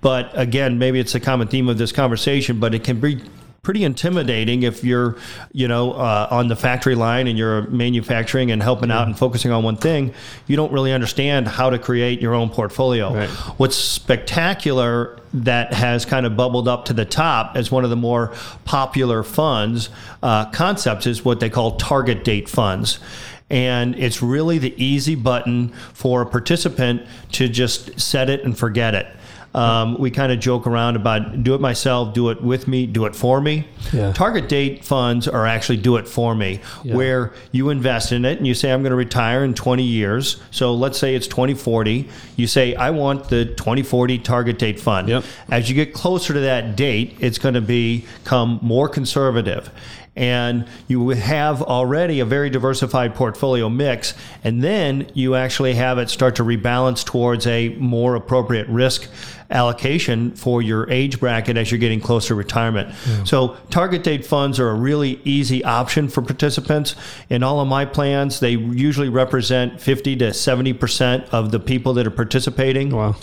But 0.00 0.30
again, 0.34 0.78
maybe 0.78 1.00
it's 1.00 1.16
a 1.16 1.20
common 1.20 1.48
theme 1.48 1.68
of 1.68 1.76
this 1.76 1.90
conversation, 1.90 2.60
but 2.60 2.72
it 2.72 2.84
can 2.84 3.00
be 3.00 3.20
pretty 3.64 3.82
intimidating 3.82 4.62
if 4.62 4.84
you're, 4.84 5.16
you 5.50 5.66
know, 5.66 5.92
uh, 5.92 6.28
on 6.30 6.46
the 6.46 6.54
factory 6.54 6.94
line 6.94 7.26
and 7.26 7.36
you're 7.36 7.62
manufacturing 7.68 8.52
and 8.52 8.62
helping 8.62 8.92
out 8.92 9.08
and 9.08 9.18
focusing 9.18 9.50
on 9.50 9.64
one 9.64 9.76
thing. 9.76 10.14
You 10.46 10.54
don't 10.54 10.70
really 10.70 10.92
understand 10.92 11.48
how 11.48 11.70
to 11.70 11.78
create 11.78 12.20
your 12.20 12.34
own 12.34 12.50
portfolio. 12.50 13.12
Right. 13.12 13.28
What's 13.58 13.74
spectacular 13.74 15.18
that 15.32 15.74
has 15.74 16.04
kind 16.04 16.26
of 16.26 16.36
bubbled 16.36 16.68
up 16.68 16.84
to 16.84 16.92
the 16.92 17.04
top 17.04 17.56
as 17.56 17.70
one 17.72 17.82
of 17.82 17.90
the 17.90 17.96
more 17.96 18.32
popular 18.64 19.24
funds 19.24 19.88
uh, 20.22 20.48
concepts 20.50 21.06
is 21.08 21.24
what 21.24 21.40
they 21.40 21.50
call 21.50 21.76
target 21.76 22.22
date 22.22 22.48
funds. 22.48 23.00
and 23.50 23.94
it's 23.96 24.22
really 24.22 24.58
the 24.58 24.74
easy 24.82 25.14
button 25.14 25.68
for 25.92 26.22
a 26.22 26.26
participant 26.26 27.02
to 27.32 27.48
just 27.48 27.98
set 28.00 28.30
it 28.30 28.42
and 28.44 28.58
forget 28.58 28.94
it. 28.94 29.06
Um, 29.54 29.96
we 29.98 30.10
kind 30.10 30.32
of 30.32 30.40
joke 30.40 30.66
around 30.66 30.96
about 30.96 31.44
do 31.44 31.54
it 31.54 31.60
myself, 31.60 32.12
do 32.12 32.30
it 32.30 32.42
with 32.42 32.66
me, 32.66 32.86
do 32.86 33.04
it 33.06 33.14
for 33.14 33.40
me. 33.40 33.68
Yeah. 33.92 34.12
Target 34.12 34.48
date 34.48 34.84
funds 34.84 35.28
are 35.28 35.46
actually 35.46 35.76
do 35.76 35.96
it 35.96 36.08
for 36.08 36.34
me, 36.34 36.60
Yeah. 36.82 36.96
where 36.96 37.32
you 37.52 37.70
invest 37.70 38.10
in 38.10 38.24
it 38.24 38.38
and 38.38 38.46
you 38.48 38.54
say, 38.54 38.72
I'm 38.72 38.82
going 38.82 38.90
to 38.90 38.96
retire 38.96 39.44
in 39.44 39.54
20 39.54 39.84
years. 39.84 40.40
So 40.50 40.74
let's 40.74 40.98
say 40.98 41.14
it's 41.14 41.28
2040. 41.28 42.08
You 42.36 42.46
say, 42.48 42.74
I 42.74 42.90
want 42.90 43.28
the 43.28 43.44
2040 43.44 44.18
target 44.18 44.58
date 44.58 44.80
fund. 44.80 45.08
Yep. 45.08 45.24
As 45.50 45.68
you 45.68 45.76
get 45.76 45.94
closer 45.94 46.34
to 46.34 46.40
that 46.40 46.74
date, 46.74 47.16
it's 47.20 47.38
going 47.38 47.54
to 47.54 47.60
become 47.60 48.58
more 48.60 48.88
conservative. 48.88 49.70
And 50.16 50.66
you 50.86 51.08
have 51.08 51.60
already 51.60 52.20
a 52.20 52.24
very 52.24 52.48
diversified 52.48 53.14
portfolio 53.14 53.68
mix, 53.68 54.14
and 54.44 54.62
then 54.62 55.10
you 55.14 55.34
actually 55.34 55.74
have 55.74 55.98
it 55.98 56.08
start 56.08 56.36
to 56.36 56.44
rebalance 56.44 57.04
towards 57.04 57.46
a 57.46 57.70
more 57.80 58.14
appropriate 58.14 58.68
risk 58.68 59.08
allocation 59.50 60.32
for 60.32 60.62
your 60.62 60.88
age 60.90 61.20
bracket 61.20 61.56
as 61.56 61.70
you're 61.70 61.78
getting 61.78 62.00
closer 62.00 62.28
to 62.28 62.34
retirement. 62.34 62.94
So, 63.24 63.56
target 63.70 64.02
date 64.02 64.24
funds 64.24 64.58
are 64.58 64.70
a 64.70 64.74
really 64.74 65.20
easy 65.24 65.62
option 65.64 66.08
for 66.08 66.22
participants. 66.22 66.96
In 67.28 67.42
all 67.42 67.60
of 67.60 67.68
my 67.68 67.84
plans, 67.84 68.40
they 68.40 68.52
usually 68.52 69.08
represent 69.08 69.80
50 69.80 70.16
to 70.16 70.24
70% 70.30 71.28
of 71.30 71.50
the 71.50 71.60
people 71.60 71.94
that 71.94 72.06
are 72.06 72.10
participating. 72.10 72.90
Wow. 72.90 73.16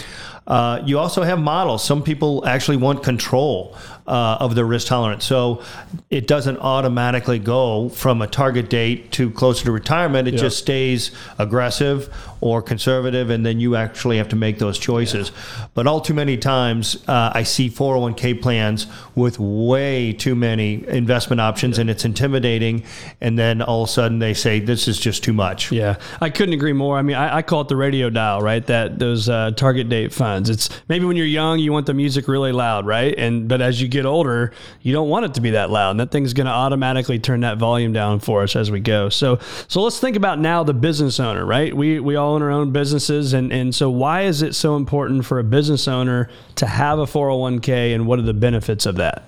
Uh, 0.48 0.82
you 0.86 0.98
also 0.98 1.24
have 1.24 1.40
models. 1.40 1.84
Some 1.84 2.02
people 2.04 2.46
actually 2.48 2.78
want 2.78 3.04
control 3.04 3.76
uh, 4.12 4.38
of 4.42 4.56
their 4.56 4.66
risk 4.66 4.88
tolerance. 4.88 5.24
So 5.26 5.62
it 6.10 6.28
doesn't 6.28 6.58
automatically 6.58 7.40
go 7.40 7.90
from 7.90 8.22
a 8.22 8.28
target 8.28 8.70
date 8.70 9.12
to 9.14 9.32
closer 9.32 9.64
to 9.66 9.72
retirement. 9.72 10.28
It 10.28 10.34
Yeah. 10.34 10.42
just 10.42 10.58
stays 10.60 11.12
aggressive 11.40 12.10
or 12.42 12.62
conservative, 12.62 13.30
and 13.30 13.46
then 13.46 13.60
you 13.60 13.76
actually 13.76 14.18
have 14.18 14.28
to 14.30 14.36
make 14.36 14.58
those 14.60 14.78
choices. 14.80 15.32
But 15.76 15.86
all 15.88 16.02
too 16.02 16.16
many 16.16 16.38
times, 16.38 16.98
uh, 17.08 17.32
I 17.34 17.44
see 17.44 17.70
401k 17.70 18.34
plans 18.34 18.88
with 19.16 19.40
way 19.40 20.12
too 20.12 20.34
many 20.36 20.84
investment 20.88 21.40
options, 21.40 21.78
and 21.78 21.88
it's 21.90 22.04
intimidating. 22.04 22.84
And 23.22 23.38
then 23.38 23.62
all 23.62 23.84
of 23.84 23.90
a 23.90 23.92
sudden, 23.92 24.20
they 24.20 24.34
say, 24.34 24.60
This 24.60 24.88
is 24.88 25.00
just 25.00 25.24
too 25.24 25.34
much. 25.34 25.72
Yeah, 25.72 25.96
I 26.20 26.30
couldn't 26.32 26.54
agree 26.56 26.74
more. 26.74 26.98
I 26.98 27.04
mean, 27.04 27.16
I, 27.16 27.38
I 27.38 27.42
call 27.44 27.62
it 27.62 27.68
the 27.68 27.76
radio 27.76 28.10
dial, 28.10 28.42
right? 28.42 28.66
That 28.66 29.00
those 29.00 29.30
uh, 29.30 29.52
target 29.56 29.88
date 29.88 30.12
funds. 30.12 30.50
It's 30.50 30.70
maybe 30.90 31.06
when 31.06 31.16
you're 31.18 31.26
young, 31.28 31.60
you 31.60 31.72
want 31.72 31.86
the 31.86 31.94
music 31.94 32.28
really 32.28 32.52
loud, 32.52 32.86
right? 32.86 33.14
And 33.18 33.48
but 33.48 33.62
as 33.62 33.82
you 33.82 33.88
get 33.88 34.01
older, 34.06 34.52
you 34.82 34.94
don't 34.94 35.10
want 35.10 35.26
it 35.26 35.34
to 35.36 35.42
be 35.42 35.52
that 35.52 35.70
loud, 35.70 35.92
and 35.92 36.00
that 36.00 36.12
thing's 36.12 36.34
going 36.34 36.48
to 36.48 36.52
automatically 36.52 37.20
turn 37.20 37.42
that 37.42 37.58
volume 37.58 37.94
down 37.94 38.20
for 38.20 38.44
us 38.44 38.56
as 38.56 38.72
we 38.72 38.80
go. 38.80 39.10
So 39.10 39.40
so 39.68 39.82
let's 39.82 40.00
think 40.00 40.16
about 40.16 40.40
now 40.40 40.64
the 40.64 40.74
business 40.74 41.20
owner, 41.20 41.46
right? 41.46 41.76
We 41.76 42.00
we 42.00 42.16
all 42.16 42.36
own 42.36 42.42
our 42.42 42.52
own 42.52 42.72
businesses, 42.72 43.34
and 43.34 43.52
and 43.52 43.74
so 43.74 43.90
why 43.90 44.24
is 44.24 44.42
it 44.42 44.56
so 44.56 44.76
important 44.76 45.26
for 45.26 45.40
a 45.40 45.44
business 45.44 45.88
owner 45.88 46.30
to 46.56 46.68
have 46.68 47.00
a 47.00 47.06
401k, 47.06 47.94
and 47.94 48.08
what 48.08 48.20
are 48.20 48.24
the 48.24 48.34
benefits 48.34 48.86
of 48.86 48.96
that? 48.96 49.24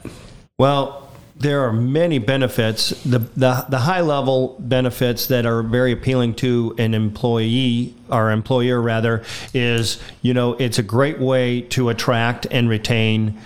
Well, 0.58 1.04
there 1.36 1.62
are 1.62 1.74
many 1.74 2.20
benefits. 2.20 2.90
The, 3.04 3.20
the, 3.20 3.66
the 3.68 3.80
high 3.80 4.02
level 4.02 4.56
benefits 4.60 5.28
that 5.28 5.46
are 5.46 5.64
very 5.64 5.92
appealing 5.92 6.36
to 6.36 6.76
an 6.78 6.94
employee 6.94 7.96
or 8.10 8.32
employer, 8.32 8.82
rather, 8.82 9.24
is 9.54 10.00
you 10.22 10.34
know, 10.34 10.54
it's 10.54 10.80
a 10.80 10.84
great 10.84 11.20
way 11.20 11.62
to 11.62 11.90
attract 11.90 12.46
and 12.52 12.70
retain 12.70 13.40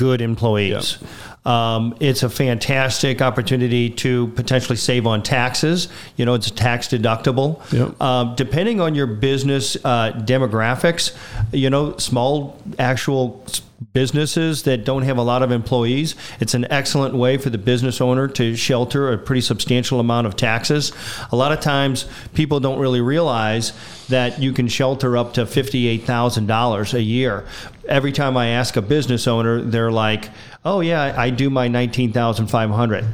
good 0.00 0.22
employees. 0.22 0.96
Um, 1.44 1.94
it's 2.00 2.22
a 2.22 2.30
fantastic 2.30 3.20
opportunity 3.20 3.90
to 3.90 4.28
potentially 4.28 4.76
save 4.76 5.06
on 5.06 5.22
taxes. 5.22 5.88
You 6.16 6.24
know, 6.24 6.32
it's 6.32 6.50
tax 6.50 6.88
deductible. 6.88 7.60
Yep. 7.70 8.00
Um, 8.00 8.34
depending 8.34 8.80
on 8.80 8.94
your 8.94 9.06
business 9.06 9.76
uh, 9.84 10.12
demographics, 10.24 11.14
you 11.52 11.68
know, 11.68 11.98
small 11.98 12.58
actual 12.78 13.44
businesses 13.92 14.64
that 14.64 14.84
don't 14.84 15.02
have 15.02 15.16
a 15.16 15.22
lot 15.22 15.42
of 15.42 15.50
employees, 15.50 16.14
it's 16.38 16.54
an 16.54 16.70
excellent 16.70 17.14
way 17.14 17.36
for 17.36 17.50
the 17.50 17.58
business 17.58 18.00
owner 18.00 18.28
to 18.28 18.54
shelter 18.56 19.12
a 19.12 19.18
pretty 19.18 19.40
substantial 19.40 20.00
amount 20.00 20.26
of 20.26 20.36
taxes. 20.36 20.92
A 21.32 21.36
lot 21.36 21.52
of 21.52 21.60
times, 21.60 22.06
people 22.34 22.60
don't 22.60 22.78
really 22.78 23.00
realize 23.00 23.72
that 24.08 24.40
you 24.40 24.52
can 24.52 24.68
shelter 24.68 25.16
up 25.16 25.34
to 25.34 25.46
$58,000 25.46 26.94
a 26.94 27.02
year. 27.02 27.44
Every 27.88 28.12
time 28.12 28.36
I 28.36 28.48
ask 28.48 28.76
a 28.76 28.82
business 28.82 29.26
owner, 29.26 29.62
they're 29.62 29.90
like, 29.90 30.30
"Oh 30.64 30.80
yeah, 30.80 31.14
I 31.16 31.30
do 31.30 31.50
my 31.50 31.66
19,500." 31.68 33.04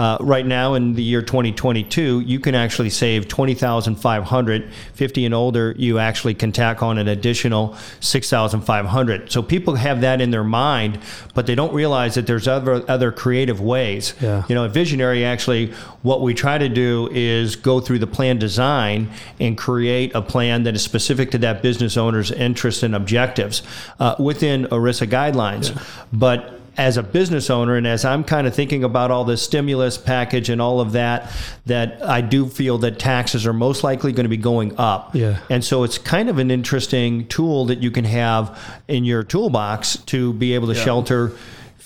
Uh, 0.00 0.16
right 0.20 0.46
now 0.46 0.72
in 0.72 0.94
the 0.94 1.02
year 1.02 1.20
2022, 1.20 2.20
you 2.20 2.40
can 2.40 2.54
actually 2.54 2.88
save 2.88 3.28
20,500. 3.28 4.72
50 4.94 5.24
and 5.26 5.34
older, 5.34 5.74
you 5.76 5.98
actually 5.98 6.32
can 6.32 6.52
tack 6.52 6.82
on 6.82 6.96
an 6.96 7.06
additional 7.06 7.76
6,500. 8.00 9.30
So 9.30 9.42
people 9.42 9.74
have 9.74 10.00
that 10.00 10.22
in 10.22 10.30
their 10.30 10.42
mind, 10.42 11.00
but 11.34 11.46
they 11.46 11.54
don't 11.54 11.74
realize 11.74 12.14
that 12.14 12.26
there's 12.26 12.48
other 12.48 12.82
other 12.90 13.12
creative 13.12 13.60
ways. 13.60 14.14
Yeah. 14.22 14.44
You 14.48 14.54
know, 14.54 14.64
at 14.64 14.70
Visionary, 14.70 15.22
actually, 15.22 15.74
what 16.00 16.22
we 16.22 16.32
try 16.32 16.56
to 16.56 16.70
do 16.70 17.10
is 17.12 17.54
go 17.54 17.78
through 17.78 17.98
the 17.98 18.06
plan 18.06 18.38
design 18.38 19.10
and 19.38 19.58
create 19.58 20.14
a 20.14 20.22
plan 20.22 20.62
that 20.62 20.74
is 20.74 20.82
specific 20.82 21.30
to 21.32 21.38
that 21.38 21.60
business 21.60 21.98
owner's 21.98 22.30
interests 22.30 22.82
and 22.82 22.94
objectives 22.94 23.62
uh, 23.98 24.14
within 24.18 24.64
ERISA 24.68 25.08
guidelines. 25.08 25.78
But 26.10 26.59
as 26.76 26.96
a 26.96 27.02
business 27.02 27.50
owner 27.50 27.76
and 27.76 27.86
as 27.86 28.04
I'm 28.04 28.24
kind 28.24 28.46
of 28.46 28.54
thinking 28.54 28.84
about 28.84 29.10
all 29.10 29.24
this 29.24 29.42
stimulus 29.42 29.98
package 29.98 30.48
and 30.48 30.60
all 30.60 30.80
of 30.80 30.92
that, 30.92 31.30
that 31.66 32.02
I 32.02 32.20
do 32.20 32.48
feel 32.48 32.78
that 32.78 32.98
taxes 32.98 33.46
are 33.46 33.52
most 33.52 33.84
likely 33.84 34.12
going 34.12 34.24
to 34.24 34.30
be 34.30 34.36
going 34.36 34.76
up. 34.78 35.14
Yeah. 35.14 35.40
And 35.50 35.64
so 35.64 35.84
it's 35.84 35.98
kind 35.98 36.28
of 36.28 36.38
an 36.38 36.50
interesting 36.50 37.26
tool 37.28 37.66
that 37.66 37.82
you 37.82 37.90
can 37.90 38.04
have 38.04 38.58
in 38.88 39.04
your 39.04 39.22
toolbox 39.22 39.96
to 40.06 40.32
be 40.34 40.54
able 40.54 40.68
to 40.68 40.74
shelter 40.74 41.32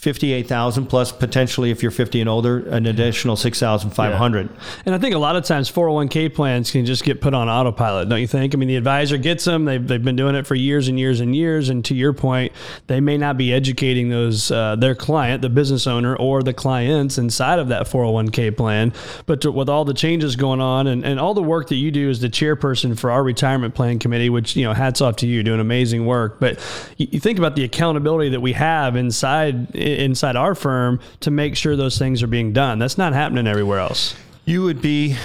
58,000 0.04 0.84
plus 0.84 1.12
potentially 1.12 1.70
if 1.70 1.82
you're 1.82 1.90
50 1.90 2.20
and 2.20 2.28
older 2.28 2.58
an 2.68 2.84
additional 2.84 3.36
6,500. 3.36 4.50
And 4.84 4.94
I 4.94 4.98
think 4.98 5.14
a 5.14 5.18
lot 5.18 5.34
of 5.34 5.44
times 5.44 5.72
401k 5.72 6.34
plans 6.34 6.70
can 6.70 6.84
just 6.84 7.04
get 7.04 7.22
put 7.22 7.32
on 7.32 7.48
autopilot, 7.48 8.10
don't 8.10 8.20
you 8.20 8.26
think? 8.26 8.54
I 8.54 8.58
mean, 8.58 8.68
the 8.68 8.76
advisor 8.76 9.16
gets 9.16 9.46
them. 9.46 9.64
They've, 9.64 9.86
they've 9.86 10.04
been 10.04 10.14
doing 10.14 10.34
it 10.34 10.46
for 10.46 10.56
years 10.56 10.88
and 10.88 11.00
years 11.00 11.20
and 11.20 11.34
years. 11.34 11.70
And 11.70 11.82
to 11.86 11.94
your 11.94 12.12
point, 12.12 12.52
they 12.86 13.00
may 13.00 13.16
not 13.16 13.38
be 13.38 13.50
educating 13.54 14.10
those 14.10 14.50
uh, 14.50 14.76
their 14.76 14.94
client, 14.94 15.40
the 15.40 15.48
business 15.48 15.86
owner, 15.86 16.14
or 16.16 16.42
the 16.42 16.52
clients 16.52 17.16
inside 17.16 17.58
of 17.58 17.68
that 17.68 17.86
401k 17.86 18.54
plan. 18.54 18.92
But 19.24 19.40
to, 19.40 19.50
with 19.50 19.70
all 19.70 19.86
the 19.86 19.94
changes 19.94 20.36
going 20.36 20.60
on 20.60 20.86
and, 20.86 21.02
and 21.02 21.18
all 21.18 21.32
the 21.32 21.42
work 21.42 21.68
that 21.70 21.76
you 21.76 21.90
do 21.90 22.10
as 22.10 22.20
the 22.20 22.28
chairperson 22.28 22.98
for 22.98 23.10
our 23.10 23.24
retirement 23.24 23.74
plan 23.74 23.98
committee, 23.98 24.28
which, 24.28 24.54
you 24.54 24.64
know, 24.64 24.74
hats 24.74 25.00
off 25.00 25.16
to 25.16 25.26
you, 25.26 25.42
doing 25.42 25.60
amazing 25.60 26.04
work. 26.04 26.40
But 26.40 26.58
you, 26.98 27.08
you 27.12 27.20
think 27.20 27.38
about 27.38 27.56
the 27.56 27.64
accountability 27.64 28.28
that 28.28 28.40
we 28.40 28.52
have 28.52 28.96
inside 28.96 29.74
inside 29.98 30.36
our 30.36 30.54
firm 30.54 31.00
to 31.20 31.30
make 31.30 31.56
sure 31.56 31.76
those 31.76 31.98
things 31.98 32.22
are 32.22 32.26
being 32.26 32.52
done. 32.52 32.78
That's 32.78 32.98
not 32.98 33.12
happening 33.12 33.46
everywhere 33.46 33.78
else. 33.78 34.14
You 34.44 34.62
would 34.64 34.82
be 34.82 35.16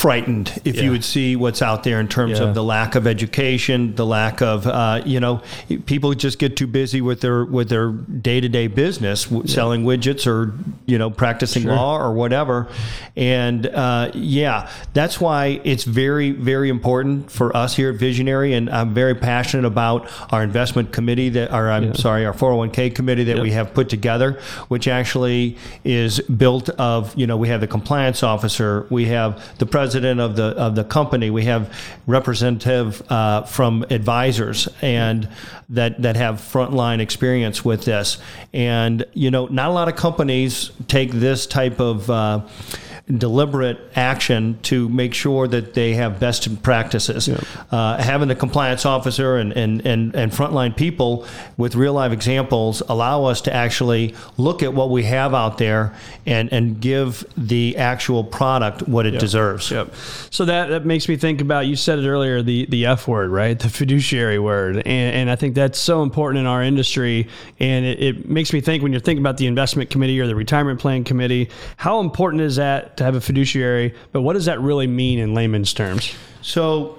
frightened 0.00 0.52
if 0.66 0.76
Yeah. 0.76 0.82
you 0.82 0.90
would 0.90 1.04
see 1.04 1.36
what's 1.36 1.62
out 1.62 1.82
there 1.82 1.98
in 2.00 2.06
terms 2.06 2.38
Yeah. 2.38 2.44
of 2.48 2.54
the 2.54 2.62
lack 2.62 2.94
of 2.96 3.06
education, 3.06 3.94
the 3.96 4.04
lack 4.04 4.42
of 4.42 4.66
uh, 4.66 5.00
you 5.06 5.20
know 5.20 5.40
people 5.86 6.12
just 6.12 6.38
get 6.38 6.54
too 6.54 6.66
busy 6.66 7.00
with 7.00 7.22
their 7.22 7.44
with 7.46 7.70
their 7.70 7.88
day 7.92 8.38
to 8.40 8.48
day 8.48 8.66
business, 8.66 9.24
w 9.24 9.46
selling 9.46 9.84
widgets 9.84 10.26
or 10.26 10.52
you 10.84 10.98
know 10.98 11.08
practicing 11.08 11.64
law 11.64 11.96
or 11.98 12.12
whatever, 12.12 12.68
and 13.16 13.66
uh, 13.68 14.10
yeah, 14.12 14.68
that's 14.92 15.18
why 15.18 15.60
it's 15.64 15.84
very 15.84 16.30
very 16.32 16.68
important 16.68 17.30
for 17.30 17.56
us 17.56 17.74
here 17.76 17.88
at 17.90 17.96
Visionary, 17.96 18.52
and 18.52 18.68
I'm 18.68 18.92
very 18.92 19.14
passionate 19.14 19.64
about 19.66 20.08
our 20.30 20.42
investment 20.42 20.92
committee 20.92 21.30
that, 21.30 21.52
or 21.52 21.70
I'm 21.70 21.94
sorry, 21.94 22.26
our 22.26 22.34
401k 22.34 22.94
committee 22.94 23.24
that 23.24 23.38
we 23.38 23.52
have 23.52 23.72
put 23.72 23.88
together, 23.88 24.38
which 24.68 24.88
actually 24.88 25.56
is 25.84 26.20
built 26.20 26.68
of 26.78 27.14
you 27.16 27.26
know 27.26 27.38
we 27.38 27.48
have 27.48 27.62
the 27.62 27.66
compliance 27.78 28.22
officer, 28.22 28.86
we 28.90 29.06
have 29.06 29.30
the 29.56 29.64
president 29.64 29.85
of 29.94 30.36
the 30.36 30.44
of 30.56 30.74
the 30.74 30.84
company, 30.84 31.30
we 31.30 31.44
have 31.44 31.72
representative 32.06 33.02
uh, 33.10 33.42
from 33.42 33.84
advisors 33.90 34.68
and 34.82 35.28
that 35.68 36.00
that 36.02 36.16
have 36.16 36.36
frontline 36.36 37.00
experience 37.00 37.64
with 37.64 37.84
this, 37.84 38.18
and 38.52 39.04
you 39.12 39.30
know 39.30 39.46
not 39.46 39.70
a 39.70 39.72
lot 39.72 39.88
of 39.88 39.96
companies 39.96 40.70
take 40.88 41.12
this 41.12 41.46
type 41.46 41.80
of 41.80 42.10
uh, 42.10 42.40
deliberate 43.06 43.78
action 43.94 44.58
to 44.62 44.88
make 44.88 45.14
sure 45.14 45.46
that 45.46 45.74
they 45.74 45.94
have 45.94 46.18
best 46.18 46.62
practices. 46.62 47.28
Uh, 47.70 48.02
having 48.02 48.26
the 48.26 48.34
compliance 48.34 48.84
officer 48.84 49.36
and, 49.36 49.52
and, 49.52 49.86
and, 49.86 50.14
and 50.16 50.32
frontline 50.32 50.76
people 50.76 51.24
with 51.56 51.76
real 51.76 51.92
life 51.92 52.10
examples 52.10 52.82
allow 52.88 53.24
us 53.24 53.40
to 53.40 53.54
actually 53.54 54.14
look 54.36 54.62
at 54.62 54.74
what 54.74 54.90
we 54.90 55.04
have 55.04 55.34
out 55.34 55.58
there 55.58 55.94
and, 56.26 56.52
and 56.52 56.80
give 56.80 57.24
the 57.36 57.76
actual 57.76 58.24
product 58.24 58.88
what 58.88 59.06
it 59.06 59.20
deserves. 59.20 59.70
Yep. 59.70 59.94
So 60.30 60.44
that, 60.44 60.66
that 60.70 60.84
makes 60.84 61.08
me 61.08 61.16
think 61.16 61.40
about 61.40 61.66
you 61.66 61.76
said 61.76 62.00
it 62.00 62.08
earlier 62.08 62.42
the 62.42 62.66
the 62.66 62.86
F 62.86 63.06
word 63.06 63.30
right 63.30 63.58
the 63.58 63.68
fiduciary 63.68 64.38
word 64.38 64.76
and, 64.76 64.86
and 64.86 65.30
I 65.30 65.36
think 65.36 65.54
that's 65.54 65.78
so 65.78 66.02
important 66.02 66.40
in 66.40 66.46
our 66.46 66.62
industry 66.62 67.28
and 67.60 67.84
it, 67.84 68.02
it 68.02 68.28
makes 68.28 68.52
me 68.52 68.60
think 68.60 68.82
when 68.82 68.92
you're 68.92 69.00
thinking 69.00 69.22
about 69.22 69.36
the 69.36 69.46
investment 69.46 69.90
committee 69.90 70.18
or 70.20 70.26
the 70.26 70.34
retirement 70.34 70.80
plan 70.80 71.04
committee 71.04 71.50
how 71.76 72.00
important 72.00 72.42
is 72.42 72.56
that 72.56 72.95
to 72.96 73.04
have 73.04 73.14
a 73.14 73.20
fiduciary, 73.20 73.94
but 74.12 74.22
what 74.22 74.34
does 74.34 74.46
that 74.46 74.60
really 74.60 74.86
mean 74.86 75.18
in 75.18 75.34
layman's 75.34 75.72
terms? 75.72 76.14
So, 76.42 76.98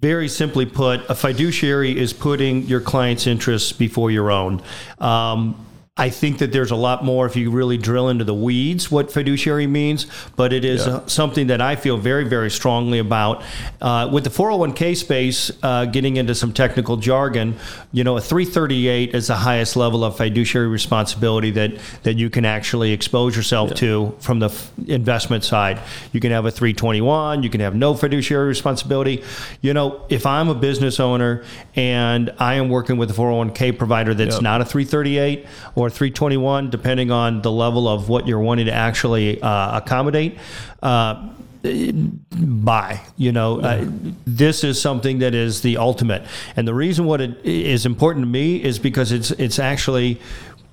very 0.00 0.28
simply 0.28 0.66
put, 0.66 1.08
a 1.08 1.14
fiduciary 1.14 1.96
is 1.96 2.12
putting 2.12 2.64
your 2.64 2.80
client's 2.80 3.26
interests 3.28 3.72
before 3.72 4.10
your 4.10 4.32
own. 4.32 4.60
Um, 4.98 5.64
I 5.98 6.08
think 6.08 6.38
that 6.38 6.52
there's 6.52 6.70
a 6.70 6.76
lot 6.76 7.04
more 7.04 7.26
if 7.26 7.36
you 7.36 7.50
really 7.50 7.76
drill 7.76 8.08
into 8.08 8.24
the 8.24 8.32
weeds 8.32 8.90
what 8.90 9.12
fiduciary 9.12 9.66
means, 9.66 10.06
but 10.36 10.50
it 10.54 10.64
is 10.64 10.86
Yeah. 10.86 10.94
uh, 10.94 11.00
something 11.06 11.48
that 11.48 11.60
I 11.60 11.76
feel 11.76 11.98
very, 11.98 12.24
very 12.24 12.50
strongly 12.50 12.98
about. 12.98 13.42
Uh, 13.78 14.08
with 14.10 14.24
the 14.24 14.30
401k 14.30 14.94
space, 14.94 15.50
uh, 15.62 15.84
getting 15.84 16.16
into 16.16 16.34
some 16.34 16.50
technical 16.50 16.96
jargon, 16.96 17.56
you 17.92 18.04
know, 18.04 18.16
a 18.16 18.22
338 18.22 19.14
is 19.14 19.26
the 19.26 19.34
highest 19.34 19.76
level 19.76 20.02
of 20.02 20.16
fiduciary 20.16 20.66
responsibility 20.66 21.50
that, 21.50 21.72
that 22.04 22.16
you 22.16 22.30
can 22.30 22.46
actually 22.46 22.92
expose 22.92 23.36
yourself 23.36 23.74
to 23.74 24.14
from 24.18 24.38
the 24.38 24.46
f- 24.46 24.70
investment 24.86 25.44
side. 25.44 25.78
You 26.14 26.20
can 26.20 26.30
have 26.32 26.46
a 26.46 26.50
321, 26.50 27.42
you 27.42 27.50
can 27.50 27.60
have 27.60 27.74
no 27.74 27.92
fiduciary 27.92 28.48
responsibility. 28.48 29.22
You 29.60 29.74
know, 29.74 30.00
if 30.08 30.24
I'm 30.24 30.48
a 30.48 30.54
business 30.54 30.98
owner 30.98 31.42
and 31.76 32.32
I 32.38 32.54
am 32.54 32.70
working 32.70 32.96
with 32.96 33.10
a 33.10 33.14
401k 33.14 33.72
provider 33.76 34.14
that's 34.14 34.36
Yep. 34.36 34.42
not 34.42 34.60
a 34.62 34.64
338 34.64 35.44
or 35.82 35.90
321, 35.90 36.70
depending 36.70 37.10
on 37.10 37.42
the 37.42 37.50
level 37.50 37.88
of 37.88 38.08
what 38.08 38.26
you're 38.26 38.40
wanting 38.40 38.66
to 38.66 38.72
actually 38.72 39.40
uh, 39.42 39.78
accommodate. 39.78 40.38
Uh, 40.82 41.28
buy 41.62 43.00
you 43.16 43.30
know 43.30 43.60
uh, 43.60 43.86
this 44.26 44.64
is 44.64 44.80
something 44.80 45.20
that 45.20 45.32
is 45.32 45.62
the 45.62 45.76
ultimate 45.76 46.24
and 46.56 46.66
the 46.66 46.74
reason 46.74 47.04
what 47.04 47.20
it 47.20 47.38
is 47.44 47.86
important 47.86 48.24
to 48.24 48.28
me 48.28 48.60
is 48.60 48.80
because 48.80 49.12
it's 49.12 49.30
it's 49.30 49.60
actually 49.60 50.20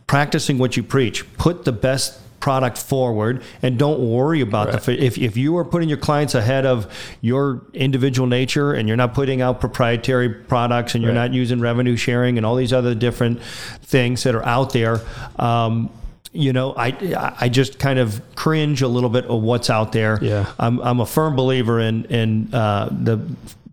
practicing 0.08 0.58
what 0.58 0.76
you 0.76 0.82
preach 0.82 1.32
put 1.38 1.64
the 1.64 1.72
best 1.72 2.20
product 2.40 2.78
forward 2.78 3.42
and 3.62 3.78
don't 3.78 4.00
worry 4.00 4.42
about 4.42 4.84
the 4.84 5.04
if, 5.04 5.18
if 5.18 5.36
you 5.38 5.58
are 5.58 5.66
putting 5.66 5.90
your 5.90 5.98
clients 5.98 6.36
ahead 6.36 6.66
of 6.66 6.88
your 7.22 7.62
individual 7.74 8.28
nature 8.28 8.74
and 8.74 8.88
you're 8.88 8.98
not 8.98 9.14
putting 9.14 9.42
out 9.42 9.60
proprietary 9.60 10.30
products 10.30 10.96
and 10.96 11.04
you're 11.04 11.12
Right. 11.14 11.30
not 11.30 11.34
using 11.34 11.60
revenue 11.60 11.96
sharing 11.98 12.38
and 12.38 12.46
all 12.46 12.56
these 12.56 12.72
other 12.74 12.96
different 12.96 13.42
things 13.84 14.24
that 14.24 14.36
are 14.36 14.46
out 14.46 14.74
there 14.74 15.02
um, 15.38 15.90
you 16.32 16.54
know, 16.54 16.76
I 16.78 16.90
I 17.40 17.50
just 17.50 17.80
kind 17.80 17.98
of 17.98 18.22
cringe 18.36 18.84
a 18.84 18.88
little 18.88 19.10
bit 19.10 19.26
of 19.26 19.42
what's 19.42 19.68
out 19.72 19.94
there. 19.94 20.20
Yeah. 20.22 20.46
I'm 20.60 20.80
I'm 20.82 21.00
a 21.00 21.06
firm 21.08 21.36
believer 21.36 21.80
in 21.80 22.06
in 22.06 22.54
uh, 22.54 22.88
the 22.92 23.20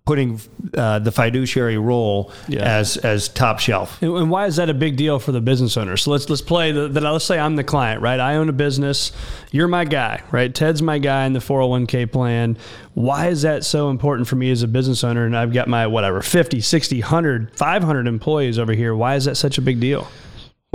putting 0.06 0.40
uh, 0.74 1.00
the 1.00 1.10
fiduciary 1.10 1.76
role 1.76 2.30
Yeah. 2.48 2.62
as 2.62 2.96
as 2.96 3.28
top 3.28 3.58
shelf. 3.58 4.00
And, 4.00 4.16
and 4.16 4.30
why 4.30 4.46
is 4.46 4.56
that 4.56 4.70
a 4.70 4.74
big 4.74 4.96
deal 4.96 5.18
for 5.18 5.32
the 5.32 5.40
business 5.40 5.76
owner? 5.76 5.96
So 5.96 6.12
let's 6.12 6.30
let's 6.30 6.40
play 6.40 6.70
that. 6.72 6.90
Let's 7.02 7.24
say 7.24 7.38
I'm 7.38 7.56
the 7.56 7.64
client, 7.64 8.00
right? 8.00 8.18
I 8.20 8.36
own 8.36 8.48
a 8.48 8.52
business. 8.52 9.10
You're 9.50 9.68
my 9.68 9.84
guy, 9.84 10.22
right? 10.30 10.54
Ted's 10.54 10.80
my 10.80 10.98
guy 10.98 11.26
in 11.26 11.32
the 11.32 11.40
401k 11.40 12.10
plan. 12.10 12.56
Why 12.94 13.26
is 13.28 13.42
that 13.42 13.64
so 13.64 13.90
important 13.90 14.28
for 14.28 14.36
me 14.36 14.50
as 14.52 14.62
a 14.62 14.68
business 14.68 15.02
owner? 15.04 15.26
And 15.26 15.36
I've 15.36 15.52
got 15.52 15.66
my 15.68 15.86
whatever 15.88 16.22
50, 16.22 16.60
60, 16.60 17.00
100, 17.00 17.50
500 17.56 18.06
employees 18.06 18.58
over 18.58 18.72
here. 18.72 18.94
Why 18.94 19.16
is 19.16 19.24
that 19.26 19.34
such 19.36 19.58
a 19.58 19.60
big 19.60 19.80
deal? 19.80 20.06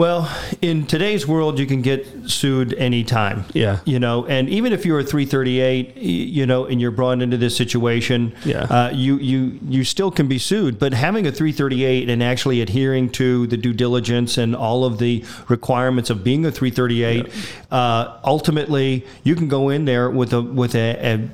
Well, 0.01 0.35
in 0.63 0.87
today's 0.87 1.27
world, 1.27 1.59
you 1.59 1.67
can 1.67 1.83
get 1.83 2.07
sued 2.25 2.73
anytime. 2.73 3.45
Yeah. 3.53 3.81
You 3.85 3.99
know, 3.99 4.25
and 4.25 4.49
even 4.49 4.73
if 4.73 4.83
you're 4.83 4.97
a 4.97 5.03
338, 5.03 5.95
you 5.95 6.47
know, 6.47 6.65
and 6.65 6.81
you're 6.81 6.89
brought 6.89 7.21
into 7.21 7.37
this 7.37 7.55
situation, 7.55 8.33
Yeah. 8.43 8.63
uh, 8.63 8.89
you 8.91 9.17
you 9.17 9.59
you 9.69 9.83
still 9.83 10.09
can 10.09 10.27
be 10.27 10.39
sued. 10.39 10.79
But 10.79 10.95
having 10.95 11.27
a 11.27 11.31
338 11.31 12.09
and 12.09 12.23
actually 12.23 12.61
adhering 12.61 13.11
to 13.11 13.45
the 13.45 13.57
due 13.57 13.73
diligence 13.73 14.39
and 14.39 14.55
all 14.55 14.85
of 14.85 14.97
the 14.97 15.23
requirements 15.49 16.09
of 16.09 16.23
being 16.23 16.47
a 16.47 16.51
338, 16.51 17.31
uh, 17.71 18.17
ultimately, 18.23 19.05
you 19.23 19.35
can 19.35 19.47
go 19.47 19.69
in 19.69 19.85
there 19.85 20.09
with 20.09 20.33
a 20.33 20.41
with 20.41 20.73
a, 20.73 20.97
a 21.13 21.29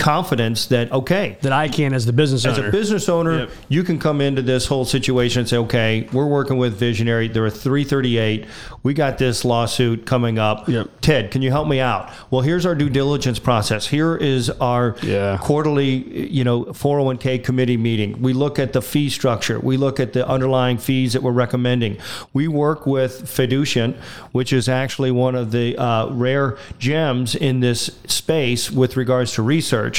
confidence 0.00 0.66
that 0.66 0.90
okay, 0.90 1.36
That 1.42 1.52
I 1.52 1.68
can 1.68 1.92
as 1.94 2.06
the 2.06 2.12
business 2.12 2.44
as 2.46 2.58
owner. 2.58 2.68
a 2.68 2.72
business 2.72 3.08
owner, 3.08 3.38
Yep. 3.40 3.50
you 3.68 3.82
can 3.84 3.98
come 3.98 4.20
into 4.20 4.42
this 4.42 4.66
whole 4.66 4.84
situation 4.84 5.40
and 5.40 5.48
say, 5.48 5.58
okay, 5.58 6.08
we're 6.12 6.26
working 6.26 6.56
with 6.56 6.78
Visionary. 6.78 7.28
They're 7.28 7.46
a 7.46 7.50
338. 7.50 8.46
We 8.82 8.94
got 8.94 9.18
this 9.18 9.44
lawsuit 9.44 10.06
coming 10.06 10.38
up. 10.38 10.68
Yep. 10.68 10.88
Ted, 11.02 11.30
can 11.30 11.42
you 11.42 11.50
help 11.50 11.68
me 11.68 11.80
out? 11.80 12.10
Well, 12.30 12.40
here's 12.40 12.64
our 12.64 12.74
due 12.74 12.88
diligence 12.88 13.38
process. 13.38 13.86
Here 13.86 14.16
is 14.16 14.48
our 14.60 14.96
Yeah. 15.02 15.36
quarterly, 15.38 16.28
you 16.30 16.44
know, 16.44 16.64
401k 16.72 17.38
committee 17.38 17.76
meeting. 17.76 18.16
We 18.22 18.32
look 18.32 18.58
at 18.58 18.72
the 18.72 18.80
fee 18.80 19.10
structure. 19.10 19.58
We 19.60 19.76
look 19.76 20.00
at 20.00 20.14
the 20.14 20.26
underlying 20.26 20.78
fees 20.78 21.12
that 21.12 21.22
we're 21.22 21.30
recommending. 21.32 21.98
We 22.32 22.48
work 22.48 22.86
with 22.86 23.24
Fiducient, 23.26 23.94
which 24.32 24.52
is 24.52 24.68
actually 24.68 25.10
one 25.10 25.34
of 25.34 25.50
the 25.50 25.76
uh, 25.76 26.06
rare 26.10 26.56
gems 26.78 27.34
in 27.34 27.60
this 27.60 27.90
space 28.06 28.70
with 28.70 28.96
regards 28.96 29.32
to 29.34 29.42
research. 29.42 29.89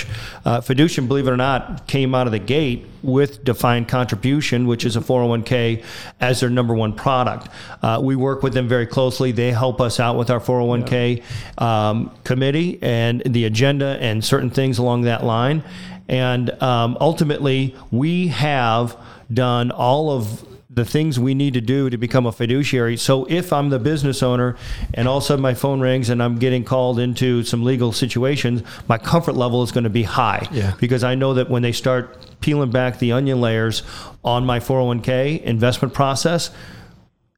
Uh, 0.46 0.62
Fiducient, 0.62 1.08
believe 1.08 1.28
it 1.28 1.32
or 1.32 1.38
not, 1.38 1.88
came 1.88 2.16
out 2.16 2.28
of 2.28 2.32
the 2.32 2.40
gate 2.40 2.86
with 3.02 3.44
defined 3.44 3.88
contribution, 3.88 4.68
which 4.68 4.86
is 4.86 4.96
a 4.96 5.02
401k, 5.02 5.84
as 6.20 6.40
their 6.40 6.50
number 6.50 6.74
one 6.74 6.94
product. 6.94 7.50
Uh, 7.82 8.00
we 8.02 8.16
work 8.16 8.44
with 8.44 8.54
them 8.54 8.68
very 8.68 8.86
closely. 8.86 9.32
They 9.32 9.52
help 9.52 9.82
us 9.82 10.00
out 10.00 10.18
with 10.18 10.30
our 10.30 10.40
401k 10.40 11.24
um, 11.62 12.12
committee 12.24 12.80
and 12.82 13.22
the 13.26 13.46
agenda 13.46 13.98
and 14.00 14.24
certain 14.24 14.50
things 14.50 14.78
along 14.78 15.04
that 15.04 15.24
line. 15.24 15.64
And 16.08 16.50
um, 16.62 16.98
ultimately, 17.00 17.76
we 17.92 18.28
have 18.28 18.98
done 19.34 19.72
all 19.72 20.12
of 20.12 20.46
the 20.74 20.86
things 20.86 21.20
we 21.20 21.36
need 21.36 21.54
to 21.54 21.60
do 21.60 21.90
to 21.90 21.98
become 21.98 22.26
a 22.26 22.32
fiduciary. 22.32 22.96
So 22.96 23.26
if 23.26 23.52
I'm 23.52 23.70
the 23.70 23.80
business 23.80 24.24
owner 24.24 24.56
and 24.94 25.06
all 25.06 25.18
of 25.18 25.24
a 25.24 25.26
sudden 25.26 25.42
my 25.42 25.54
phone 25.54 25.82
rings 25.82 26.10
and 26.10 26.24
I'm 26.24 26.38
getting 26.38 26.64
called 26.64 26.98
into 26.98 27.44
some 27.44 27.64
legal 27.64 27.92
situations, 27.92 28.64
my 28.88 28.98
comfort 28.98 29.34
level 29.34 29.64
is 29.64 29.74
going 29.74 29.84
to 29.84 29.90
be 29.90 30.04
high. 30.04 30.48
Yeah. 30.50 30.74
Because 30.80 31.04
I 31.04 31.16
know 31.16 31.34
that 31.34 31.50
when 31.50 31.62
they 31.62 31.74
start 31.74 32.40
peeling 32.40 32.72
back 32.72 33.00
the 33.00 33.12
onion 33.12 33.42
layers 33.42 33.84
on 34.24 34.46
my 34.46 34.62
401k 34.62 35.42
investment 35.42 35.94
process, 35.94 36.52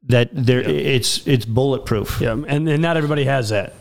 that 0.08 0.30
there 0.34 0.60
it's 0.60 1.26
it's 1.26 1.46
bulletproof. 1.46 2.20
yeah, 2.20 2.34
and, 2.34 2.68
and 2.68 2.82
not 2.82 2.98
everybody 2.98 3.24
has 3.26 3.50
that. 3.50 3.74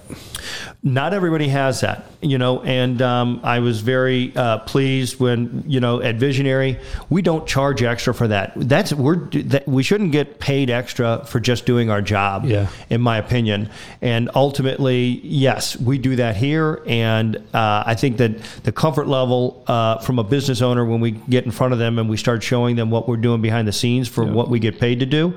Not 0.84 1.14
everybody 1.14 1.46
has 1.48 1.80
that, 1.82 2.10
you 2.20 2.36
know, 2.36 2.60
and 2.62 3.00
um, 3.00 3.40
I 3.44 3.60
was 3.60 3.80
very 3.80 4.34
uh, 4.36 4.58
pleased 4.58 5.20
when, 5.20 5.62
you 5.66 5.78
know, 5.78 6.02
at 6.02 6.16
Visionary, 6.16 6.80
we 7.08 7.22
don't 7.22 7.46
charge 7.46 7.82
extra 7.84 8.12
for 8.12 8.26
that. 8.28 8.52
That's 8.56 8.92
we're 8.92 9.16
that 9.30 9.66
we 9.68 9.84
shouldn't 9.84 10.10
get 10.10 10.40
paid 10.40 10.70
extra 10.70 11.24
for 11.24 11.38
just 11.38 11.66
doing 11.66 11.88
our 11.88 12.02
job, 12.02 12.44
Yeah. 12.44 12.68
in 12.90 13.00
my 13.00 13.18
opinion. 13.18 13.70
And 14.00 14.28
ultimately, 14.34 15.20
yes, 15.22 15.76
we 15.76 15.98
do 15.98 16.16
that 16.16 16.36
here, 16.36 16.82
and 16.86 17.36
uh, 17.54 17.84
I 17.86 17.94
think 17.94 18.16
that 18.16 18.42
the 18.64 18.72
comfort 18.72 19.06
level 19.06 19.62
uh, 19.68 19.98
from 19.98 20.18
a 20.18 20.24
business 20.24 20.62
owner 20.62 20.84
when 20.84 21.00
we 21.00 21.12
get 21.12 21.44
in 21.44 21.52
front 21.52 21.72
of 21.72 21.78
them 21.78 21.98
and 22.00 22.08
we 22.10 22.16
start 22.16 22.42
showing 22.42 22.74
them 22.76 22.90
what 22.90 23.08
we're 23.08 23.16
doing 23.16 23.40
behind 23.40 23.68
the 23.68 23.72
scenes 23.72 24.08
for 24.08 24.24
what 24.24 24.48
we 24.50 24.58
get 24.58 24.80
paid 24.80 24.98
to 25.00 25.06
do. 25.06 25.34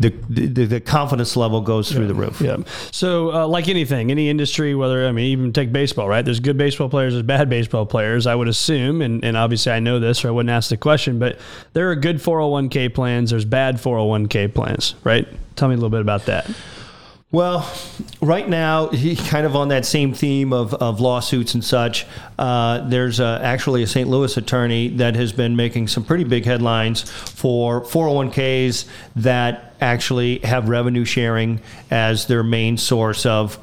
The, 0.00 0.08
the, 0.28 0.66
the 0.66 0.80
confidence 0.80 1.36
level 1.36 1.60
goes 1.60 1.90
through 1.92 2.08
the 2.08 2.14
roof. 2.14 2.40
Yeah. 2.40 2.56
So, 2.90 3.32
uh, 3.32 3.46
like 3.46 3.68
anything, 3.68 4.10
any 4.10 4.28
industry, 4.28 4.74
whether 4.74 5.06
I 5.06 5.12
mean, 5.12 5.26
even 5.26 5.52
take 5.52 5.72
baseball, 5.72 6.08
right? 6.08 6.24
There's 6.24 6.40
good 6.40 6.58
baseball 6.58 6.88
players, 6.88 7.12
there's 7.12 7.24
bad 7.24 7.48
baseball 7.48 7.86
players. 7.86 8.26
I 8.26 8.34
would 8.34 8.48
assume, 8.48 9.02
and, 9.02 9.24
and 9.24 9.36
obviously 9.36 9.70
I 9.70 9.78
know 9.78 10.00
this, 10.00 10.24
or 10.24 10.28
I 10.28 10.30
wouldn't 10.32 10.50
ask 10.50 10.68
the 10.68 10.76
question. 10.76 11.20
But 11.20 11.38
there 11.74 11.90
are 11.90 11.94
good 11.94 12.16
401k 12.16 12.92
plans. 12.92 13.30
There's 13.30 13.44
bad 13.44 13.76
401k 13.76 14.52
plans, 14.52 14.96
right? 15.04 15.28
Tell 15.54 15.68
me 15.68 15.74
a 15.74 15.76
little 15.76 15.90
bit 15.90 16.00
about 16.00 16.26
that. 16.26 16.50
Well, 17.34 17.68
right 18.22 18.48
now, 18.48 18.88
he 18.90 19.16
kind 19.16 19.44
of 19.44 19.56
on 19.56 19.68
that 19.68 19.84
same 19.84 20.14
theme 20.14 20.52
of, 20.52 20.72
of 20.74 21.00
lawsuits 21.00 21.54
and 21.54 21.64
such. 21.64 22.06
Uh, 22.38 22.88
there's 22.88 23.18
uh, 23.18 23.40
actually 23.42 23.82
a 23.82 23.88
St. 23.88 24.08
Louis 24.08 24.36
attorney 24.36 24.88
that 24.90 25.16
has 25.16 25.32
been 25.32 25.56
making 25.56 25.88
some 25.88 26.04
pretty 26.04 26.22
big 26.22 26.44
headlines 26.44 27.10
for 27.10 27.82
401ks 27.82 28.86
that 29.16 29.73
actually 29.84 30.38
have 30.38 30.68
revenue 30.68 31.04
sharing 31.04 31.60
as 31.90 32.26
their 32.26 32.42
main 32.42 32.76
source 32.76 33.26
of 33.26 33.58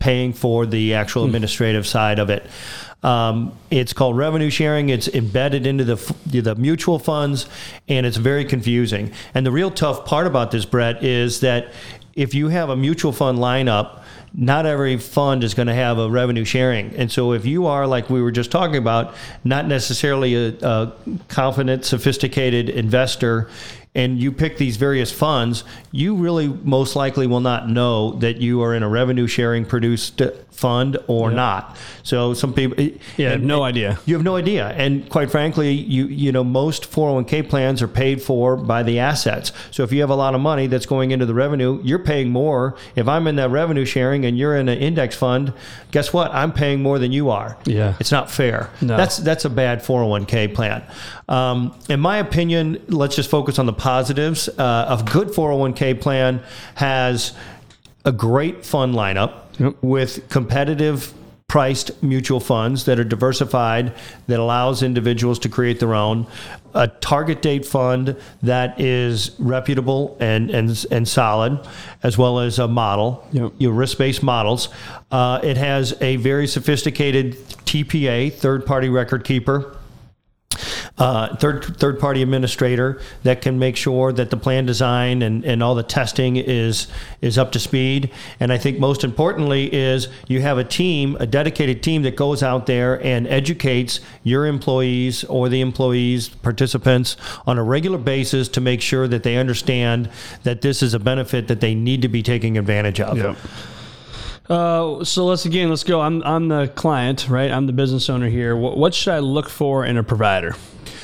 paying 0.00 0.32
for 0.32 0.66
the 0.66 0.94
actual 0.94 1.24
administrative 1.24 1.86
side 1.86 2.18
of 2.18 2.28
it. 2.28 2.46
Um, 3.02 3.52
it's 3.70 3.92
called 3.92 4.16
revenue 4.16 4.50
sharing. 4.50 4.88
It's 4.88 5.08
embedded 5.08 5.66
into 5.66 5.84
the 5.84 6.14
the 6.26 6.54
mutual 6.54 6.98
funds, 6.98 7.46
and 7.86 8.06
it's 8.06 8.16
very 8.16 8.44
confusing. 8.44 9.12
And 9.34 9.46
the 9.46 9.52
real 9.52 9.70
tough 9.70 10.06
part 10.06 10.26
about 10.26 10.50
this, 10.50 10.64
Brett, 10.64 11.04
is 11.04 11.40
that 11.40 11.72
if 12.14 12.34
you 12.34 12.48
have 12.48 12.70
a 12.70 12.76
mutual 12.76 13.12
fund 13.12 13.38
lineup, 13.38 14.02
not 14.32 14.66
every 14.66 14.96
fund 14.96 15.44
is 15.44 15.54
going 15.54 15.68
to 15.68 15.74
have 15.74 15.98
a 15.98 16.10
revenue 16.10 16.44
sharing. 16.44 16.94
And 16.96 17.12
so, 17.12 17.32
if 17.32 17.44
you 17.44 17.66
are 17.66 17.86
like 17.86 18.10
we 18.10 18.22
were 18.22 18.32
just 18.32 18.50
talking 18.50 18.76
about, 18.76 19.14
not 19.44 19.66
necessarily 19.66 20.34
a, 20.34 20.48
a 20.62 20.92
confident, 21.28 21.84
sophisticated 21.84 22.68
investor, 22.68 23.48
and 23.94 24.20
you 24.20 24.32
pick 24.32 24.58
these 24.58 24.76
various 24.76 25.12
funds, 25.12 25.64
you 25.92 26.16
really 26.16 26.48
most 26.48 26.96
likely 26.96 27.26
will 27.26 27.40
not 27.40 27.68
know 27.68 28.12
that 28.14 28.38
you 28.38 28.62
are 28.62 28.74
in 28.74 28.82
a 28.82 28.88
revenue 28.88 29.26
sharing 29.26 29.64
produced 29.64 30.20
fund 30.54 30.96
or 31.08 31.30
not. 31.30 31.76
So 32.04 32.32
some 32.34 32.52
people, 32.54 32.82
Yeah, 33.16 33.32
and- 33.32 33.44
no 33.44 33.62
idea. 33.64 33.98
you 34.06 34.14
have 34.14 34.22
no 34.24 34.36
idea, 34.36 34.68
and 34.76 35.08
quite 35.08 35.30
frankly, 35.30 35.72
you 35.72 36.06
you 36.06 36.32
know 36.32 36.44
most 36.44 36.90
401k 36.90 37.42
plans 37.48 37.82
are 37.82 37.88
paid 37.88 38.22
for 38.22 38.56
by 38.56 38.82
the 38.82 38.98
assets. 39.00 39.52
So 39.70 39.82
if 39.82 39.92
you 39.92 40.00
have 40.00 40.10
a 40.10 40.14
lot 40.14 40.34
of 40.34 40.40
money 40.40 40.66
that's 40.68 40.86
going 40.86 41.10
into 41.10 41.26
the 41.26 41.34
revenue, 41.34 41.80
you're 41.82 41.98
paying 41.98 42.30
more. 42.30 42.76
If 42.94 43.08
I'm 43.08 43.26
in 43.26 43.36
that 43.36 43.50
revenue 43.50 43.84
sharing 43.84 44.24
and 44.24 44.38
you're 44.38 44.56
in 44.56 44.68
an 44.68 44.78
index 44.78 45.16
fund, 45.16 45.52
guess 45.90 46.12
what? 46.12 46.32
I'm 46.32 46.52
paying 46.52 46.82
more 46.82 46.98
than 46.98 47.10
you 47.12 47.30
are. 47.30 47.56
Yeah. 47.64 47.94
it's 48.00 48.12
not 48.12 48.30
fair. 48.30 48.70
No. 48.80 48.96
That's 48.96 49.16
that's 49.18 49.44
a 49.44 49.50
bad 49.50 49.80
401k 49.82 50.54
plan. 50.54 50.82
Um, 51.28 51.74
in 51.88 52.00
my 52.00 52.18
opinion, 52.18 52.80
let's 52.88 53.16
just 53.16 53.30
focus 53.30 53.58
on 53.58 53.66
the 53.66 53.72
positives. 53.72 54.48
Uh, 54.48 54.98
a 55.00 55.02
good 55.10 55.28
401k 55.28 56.00
plan 56.00 56.42
has 56.76 57.32
a 58.04 58.12
great 58.12 58.64
fund 58.66 58.94
lineup 58.94 59.32
Yep. 59.58 59.76
with 59.82 60.28
competitive 60.28 61.12
priced 61.46 62.02
mutual 62.02 62.40
funds 62.40 62.84
that 62.86 62.98
are 62.98 63.04
diversified 63.04 63.92
that 64.26 64.40
allows 64.40 64.82
individuals 64.82 65.38
to 65.40 65.48
create 65.48 65.78
their 65.78 65.94
own 65.94 66.26
a 66.72 66.88
target 66.88 67.42
date 67.42 67.64
fund 67.64 68.16
that 68.42 68.80
is 68.80 69.36
reputable 69.38 70.16
and 70.20 70.50
and, 70.50 70.84
and 70.90 71.06
solid 71.06 71.60
as 72.02 72.18
well 72.18 72.40
as 72.40 72.58
a 72.58 72.66
model 72.66 73.24
Yep. 73.32 73.52
your 73.58 73.72
risk-based 73.72 74.22
models 74.22 74.68
uh, 75.12 75.38
it 75.44 75.56
has 75.56 75.94
a 76.00 76.16
very 76.16 76.46
sophisticated 76.48 77.34
tpa 77.66 78.32
third 78.32 78.64
party 78.66 78.88
record 78.88 79.22
keeper 79.24 79.76
uh, 80.98 81.36
third 81.36 81.64
third 81.78 81.98
party 81.98 82.22
administrator 82.22 83.00
that 83.22 83.42
can 83.42 83.58
make 83.58 83.76
sure 83.76 84.12
that 84.12 84.30
the 84.30 84.36
plan 84.36 84.66
design 84.66 85.22
and, 85.22 85.44
and 85.44 85.62
all 85.62 85.74
the 85.74 85.82
testing 85.82 86.36
is 86.36 86.86
is 87.20 87.38
up 87.38 87.52
to 87.52 87.58
speed. 87.58 88.10
And 88.40 88.52
I 88.52 88.58
think 88.58 88.78
most 88.78 89.04
importantly 89.04 89.72
is 89.72 90.08
you 90.28 90.40
have 90.40 90.58
a 90.58 90.64
team, 90.64 91.16
a 91.20 91.26
dedicated 91.26 91.82
team 91.82 92.02
that 92.02 92.16
goes 92.16 92.42
out 92.42 92.66
there 92.66 93.02
and 93.04 93.26
educates 93.26 94.00
your 94.22 94.46
employees 94.46 95.24
or 95.24 95.48
the 95.48 95.60
employees 95.60 96.28
participants 96.28 97.16
on 97.46 97.58
a 97.58 97.62
regular 97.62 97.98
basis 97.98 98.48
to 98.50 98.60
make 98.60 98.80
sure 98.80 99.08
that 99.08 99.22
they 99.22 99.36
understand 99.36 100.08
that 100.42 100.62
this 100.62 100.82
is 100.82 100.94
a 100.94 100.98
benefit 100.98 101.48
that 101.48 101.60
they 101.60 101.74
need 101.74 102.02
to 102.02 102.08
be 102.08 102.22
taking 102.22 102.58
advantage 102.58 103.00
of. 103.00 103.16
Uh, 104.48 105.02
so 105.04 105.24
let's 105.24 105.46
again, 105.46 105.70
let's 105.70 105.84
go. 105.84 106.00
I'm, 106.00 106.22
I'm 106.22 106.48
the 106.48 106.68
client, 106.68 107.28
right? 107.28 107.50
I'm 107.50 107.66
the 107.66 107.72
business 107.72 108.10
owner 108.10 108.28
here. 108.28 108.56
What, 108.56 108.76
what 108.76 108.94
should 108.94 109.14
I 109.14 109.20
look 109.20 109.48
for 109.48 109.84
in 109.84 109.96
a 109.96 110.02
provider? 110.02 110.54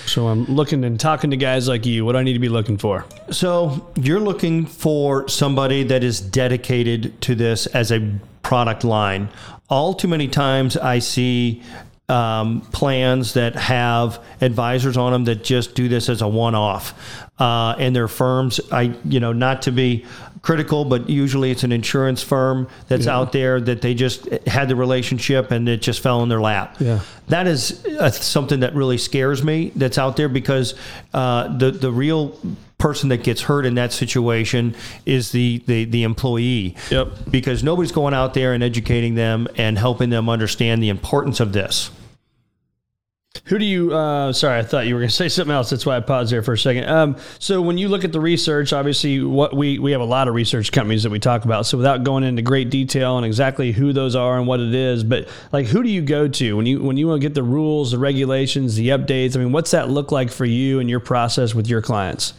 So 0.06 0.28
I'm 0.28 0.44
looking 0.44 0.84
and 0.84 0.98
talking 0.98 1.30
to 1.30 1.36
guys 1.36 1.68
like 1.68 1.86
you. 1.86 2.04
What 2.04 2.12
do 2.12 2.18
I 2.18 2.22
need 2.22 2.32
to 2.34 2.38
be 2.38 2.48
looking 2.48 2.76
for? 2.76 3.06
So 3.30 3.90
you're 3.96 4.20
looking 4.20 4.66
for 4.66 5.28
somebody 5.28 5.84
that 5.84 6.02
is 6.02 6.20
dedicated 6.20 7.20
to 7.22 7.34
this 7.34 7.66
as 7.66 7.92
a 7.92 8.12
product 8.42 8.84
line. 8.84 9.28
All 9.68 9.94
too 9.94 10.08
many 10.08 10.26
times 10.26 10.76
I 10.76 10.98
see 10.98 11.62
um, 12.08 12.62
plans 12.72 13.34
that 13.34 13.54
have 13.54 14.22
advisors 14.40 14.96
on 14.96 15.12
them 15.12 15.24
that 15.26 15.44
just 15.44 15.76
do 15.76 15.88
this 15.88 16.08
as 16.08 16.22
a 16.22 16.28
one-off, 16.28 16.92
uh, 17.38 17.76
and 17.78 17.94
their 17.94 18.08
firms. 18.08 18.60
I, 18.72 18.94
you 19.04 19.20
know, 19.20 19.32
not 19.32 19.62
to 19.62 19.70
be 19.70 20.04
critical, 20.42 20.84
but 20.84 21.08
usually 21.08 21.50
it's 21.50 21.64
an 21.64 21.72
insurance 21.72 22.22
firm 22.22 22.68
that's 22.88 23.06
out 23.06 23.32
there 23.32 23.60
that 23.60 23.82
they 23.82 23.94
just 23.94 24.26
had 24.46 24.68
the 24.68 24.76
relationship 24.76 25.50
and 25.50 25.68
it 25.68 25.82
just 25.82 26.00
fell 26.00 26.22
in 26.22 26.28
their 26.28 26.40
lap. 26.40 26.76
Yeah. 26.80 27.00
That 27.28 27.46
is 27.46 27.84
uh, 27.86 28.10
something 28.10 28.60
that 28.60 28.74
really 28.74 28.98
scares 28.98 29.44
me 29.44 29.70
that's 29.76 29.98
out 29.98 30.16
there 30.16 30.28
because 30.28 30.74
uh, 31.12 31.56
the 31.56 31.70
the 31.70 31.92
real 31.92 32.38
person 32.78 33.10
that 33.10 33.22
gets 33.22 33.42
hurt 33.42 33.66
in 33.66 33.74
that 33.74 33.92
situation 33.92 34.74
is 35.04 35.30
the, 35.32 35.62
the 35.66 35.84
the 35.84 36.02
employee. 36.02 36.74
Yep. 36.90 37.08
Because 37.30 37.62
nobody's 37.62 37.92
going 37.92 38.14
out 38.14 38.34
there 38.34 38.54
and 38.54 38.62
educating 38.62 39.14
them 39.14 39.46
and 39.56 39.78
helping 39.78 40.10
them 40.10 40.28
understand 40.28 40.82
the 40.82 40.88
importance 40.88 41.38
of 41.38 41.52
this. 41.52 41.90
Who 43.44 43.58
do 43.58 43.64
you? 43.64 43.94
Uh, 43.94 44.32
sorry, 44.32 44.58
I 44.58 44.64
thought 44.64 44.88
you 44.88 44.94
were 44.94 45.00
going 45.00 45.08
to 45.08 45.14
say 45.14 45.28
something 45.28 45.54
else. 45.54 45.70
That's 45.70 45.86
why 45.86 45.96
I 45.96 46.00
paused 46.00 46.32
there 46.32 46.42
for 46.42 46.54
a 46.54 46.58
second. 46.58 46.88
Um, 46.88 47.16
so 47.38 47.62
when 47.62 47.78
you 47.78 47.88
look 47.88 48.02
at 48.02 48.10
the 48.10 48.18
research, 48.18 48.72
obviously, 48.72 49.22
what 49.22 49.54
we 49.54 49.78
we 49.78 49.92
have 49.92 50.00
a 50.00 50.04
lot 50.04 50.26
of 50.26 50.34
research 50.34 50.72
companies 50.72 51.04
that 51.04 51.10
we 51.10 51.20
talk 51.20 51.44
about. 51.44 51.64
So 51.64 51.76
without 51.76 52.02
going 52.02 52.24
into 52.24 52.42
great 52.42 52.70
detail 52.70 53.12
on 53.14 53.22
exactly 53.22 53.70
who 53.70 53.92
those 53.92 54.16
are 54.16 54.36
and 54.36 54.48
what 54.48 54.58
it 54.58 54.74
is, 54.74 55.04
but 55.04 55.28
like 55.52 55.66
who 55.66 55.84
do 55.84 55.88
you 55.88 56.02
go 56.02 56.26
to 56.26 56.56
when 56.56 56.66
you 56.66 56.82
when 56.82 56.96
you 56.96 57.06
want 57.06 57.22
to 57.22 57.28
get 57.28 57.34
the 57.34 57.44
rules, 57.44 57.92
the 57.92 58.00
regulations, 58.00 58.74
the 58.74 58.88
updates? 58.88 59.36
I 59.36 59.38
mean, 59.38 59.52
what's 59.52 59.70
that 59.70 59.88
look 59.88 60.10
like 60.10 60.32
for 60.32 60.44
you 60.44 60.80
and 60.80 60.90
your 60.90 61.00
process 61.00 61.54
with 61.54 61.68
your 61.68 61.82
clients? 61.82 62.34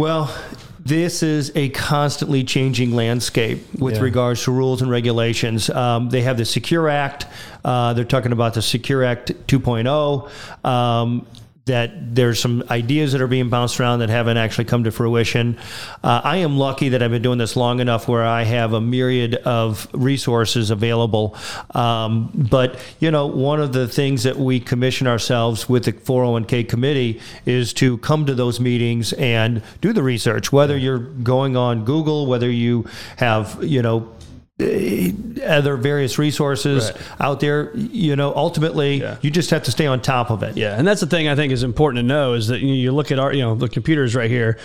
Well, 0.00 0.34
this 0.82 1.22
is 1.22 1.52
a 1.54 1.68
constantly 1.68 2.42
changing 2.42 2.96
landscape 2.96 3.66
with 3.78 3.96
Yeah. 3.96 4.00
regards 4.00 4.42
to 4.44 4.50
rules 4.50 4.80
and 4.80 4.90
regulations. 4.90 5.68
Um, 5.68 6.08
they 6.08 6.22
have 6.22 6.38
the 6.38 6.46
Secure 6.46 6.88
Act. 6.88 7.26
Uh, 7.62 7.92
they're 7.92 8.06
talking 8.06 8.32
about 8.32 8.54
the 8.54 8.62
Secure 8.62 9.04
Act 9.04 9.32
2.0. 9.46 10.26
Um, 10.64 11.26
that 11.66 12.14
there's 12.14 12.40
some 12.40 12.64
ideas 12.70 13.12
that 13.12 13.20
are 13.20 13.26
being 13.26 13.48
bounced 13.48 13.78
around 13.78 14.00
that 14.00 14.08
haven't 14.08 14.36
actually 14.36 14.64
come 14.64 14.84
to 14.84 14.90
fruition. 14.90 15.58
Uh, 16.02 16.20
I 16.24 16.38
am 16.38 16.58
lucky 16.58 16.90
that 16.90 17.02
I've 17.02 17.10
been 17.10 17.22
doing 17.22 17.38
this 17.38 17.54
long 17.54 17.80
enough 17.80 18.08
where 18.08 18.24
I 18.24 18.42
have 18.44 18.72
a 18.72 18.80
myriad 18.80 19.36
of 19.36 19.86
resources 19.92 20.70
available. 20.70 21.36
Um, 21.72 22.30
but, 22.34 22.80
you 22.98 23.10
know, 23.10 23.26
one 23.26 23.60
of 23.60 23.72
the 23.72 23.86
things 23.86 24.22
that 24.22 24.36
we 24.36 24.58
commission 24.58 25.06
ourselves 25.06 25.68
with 25.68 25.84
the 25.84 25.92
401k 25.92 26.68
committee 26.68 27.20
is 27.46 27.72
to 27.74 27.98
come 27.98 28.26
to 28.26 28.34
those 28.34 28.58
meetings 28.58 29.12
and 29.12 29.62
do 29.80 29.92
the 29.92 30.02
research, 30.02 30.52
whether 30.52 30.76
you're 30.76 30.98
going 30.98 31.56
on 31.56 31.84
Google, 31.84 32.26
whether 32.26 32.50
you 32.50 32.86
have, 33.16 33.62
you 33.62 33.82
know, 33.82 34.12
Uh, 34.60 35.12
other 35.46 35.76
various 35.76 36.18
resources 36.18 36.92
Right. 36.92 37.02
out 37.18 37.40
there, 37.40 37.70
you 37.74 38.14
know, 38.14 38.32
ultimately 38.36 39.00
Yeah. 39.00 39.16
you 39.22 39.30
just 39.30 39.50
have 39.50 39.62
to 39.64 39.70
stay 39.70 39.86
on 39.86 40.00
top 40.00 40.30
of 40.30 40.42
it. 40.42 40.56
Yeah, 40.56 40.76
and 40.78 40.86
that's 40.86 41.00
the 41.00 41.06
thing 41.06 41.28
I 41.28 41.34
think 41.34 41.52
is 41.52 41.62
important 41.62 41.98
to 41.98 42.02
know 42.06 42.34
is 42.34 42.48
that 42.48 42.60
you, 42.60 42.68
know, 42.68 42.74
you 42.74 42.92
look 42.92 43.10
at 43.10 43.18
our, 43.18 43.32
you 43.32 43.40
know, 43.42 43.54
the 43.54 43.68
computers 43.68 44.14
right 44.14 44.30
here. 44.30 44.58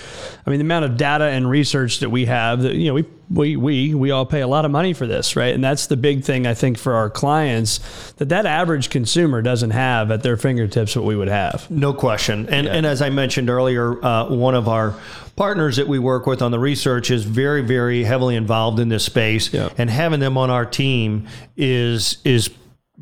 I 0.45 0.49
mean, 0.49 0.59
the 0.59 0.65
amount 0.65 0.85
of 0.85 0.97
data 0.97 1.25
and 1.25 1.49
research 1.49 1.99
that 1.99 2.09
we 2.09 2.25
have. 2.25 2.61
That 2.63 2.75
you 2.75 2.87
know, 2.87 2.93
we 2.95 3.05
we 3.29 3.55
we 3.55 3.93
we 3.93 4.11
all 4.11 4.25
pay 4.25 4.41
a 4.41 4.47
lot 4.47 4.65
of 4.65 4.71
money 4.71 4.93
for 4.93 5.07
this, 5.07 5.35
right? 5.35 5.53
And 5.53 5.63
that's 5.63 5.87
the 5.87 5.97
big 5.97 6.23
thing 6.23 6.45
I 6.45 6.53
think 6.53 6.77
for 6.77 6.93
our 6.93 7.09
clients 7.09 7.79
that 8.13 8.29
that 8.29 8.45
average 8.45 8.89
consumer 8.89 9.41
doesn't 9.41 9.71
have 9.71 10.11
at 10.11 10.23
their 10.23 10.37
fingertips 10.37 10.95
what 10.95 11.05
we 11.05 11.15
would 11.15 11.27
have. 11.27 11.69
No 11.71 11.93
question. 11.93 12.47
And, 12.49 12.67
and 12.67 12.85
as 12.85 13.01
I 13.01 13.09
mentioned 13.09 13.49
earlier, 13.49 14.03
uh, 14.03 14.29
one 14.29 14.55
of 14.55 14.67
our 14.67 14.95
partners 15.35 15.77
that 15.77 15.87
we 15.87 15.99
work 15.99 16.27
with 16.27 16.41
on 16.41 16.51
the 16.51 16.59
research 16.59 17.11
is 17.11 17.23
very, 17.23 17.61
very 17.61 18.03
heavily 18.03 18.35
involved 18.35 18.79
in 18.79 18.89
this 18.89 19.03
space. 19.03 19.53
Yeah. 19.53 19.69
And 19.77 19.89
having 19.89 20.19
them 20.19 20.37
on 20.37 20.49
our 20.49 20.65
team 20.65 21.27
is 21.57 22.17
is 22.23 22.49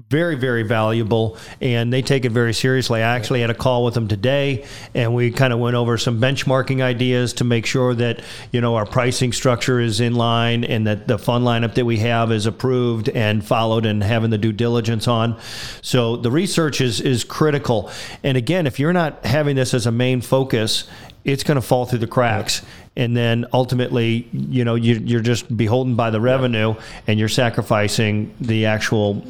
very, 0.10 0.36
very 0.36 0.64
valuable, 0.64 1.38
and 1.62 1.94
they 1.94 2.02
take 2.02 2.26
it 2.26 2.32
very 2.32 2.54
seriously. 2.54 3.04
I 3.04 3.16
actually 3.16 3.42
had 3.42 3.52
a 3.52 3.56
call 3.56 3.86
with 3.86 3.94
them 3.94 4.08
today, 4.08 4.66
and 4.96 5.14
we 5.14 5.30
kind 5.30 5.54
of 5.54 5.60
went 5.60 5.76
over 5.76 6.00
some 6.00 6.20
benchmarking 6.20 6.82
ideas 6.82 7.34
to 7.34 7.44
make 7.44 7.68
sure 7.68 7.94
that 7.94 8.22
you 8.52 8.60
know 8.60 8.76
our 8.76 8.88
pricing 8.88 9.32
structure 9.32 9.80
is 9.80 10.00
in 10.00 10.16
line, 10.16 10.64
and 10.64 10.88
that 10.88 11.08
the 11.08 11.20
fund 11.20 11.46
lineup 11.46 11.76
that 11.76 11.86
we 11.86 11.98
have 12.00 12.32
is 12.32 12.48
approved 12.48 13.10
and 13.10 13.46
followed, 13.46 13.86
and 13.86 14.04
having 14.04 14.32
the 14.32 14.38
due 14.38 14.52
diligence 14.52 15.08
on. 15.08 15.40
So 15.84 16.18
the 16.18 16.32
research 16.32 16.82
is 16.82 17.00
is 17.00 17.24
critical. 17.24 17.92
And 18.24 18.36
again, 18.36 18.66
if 18.66 18.80
you're 18.80 18.94
not 18.94 19.24
having 19.26 19.56
this 19.56 19.76
as 19.76 19.86
a 19.86 19.92
main 19.92 20.22
focus, 20.22 20.86
it's 21.24 21.44
going 21.44 21.56
to 21.56 21.62
fall 21.62 21.86
through 21.86 22.00
the 22.00 22.08
cracks. 22.08 22.64
And 22.96 23.18
then 23.18 23.46
ultimately, 23.54 24.28
you 24.32 24.64
know, 24.66 24.76
you, 24.76 24.96
you're 24.96 25.22
just 25.22 25.56
beholden 25.56 25.96
by 25.96 26.10
the 26.10 26.22
revenue, 26.22 26.76
and 27.08 27.20
you're 27.20 27.30
sacrificing 27.30 28.36
the 28.40 28.66
actual 28.66 29.24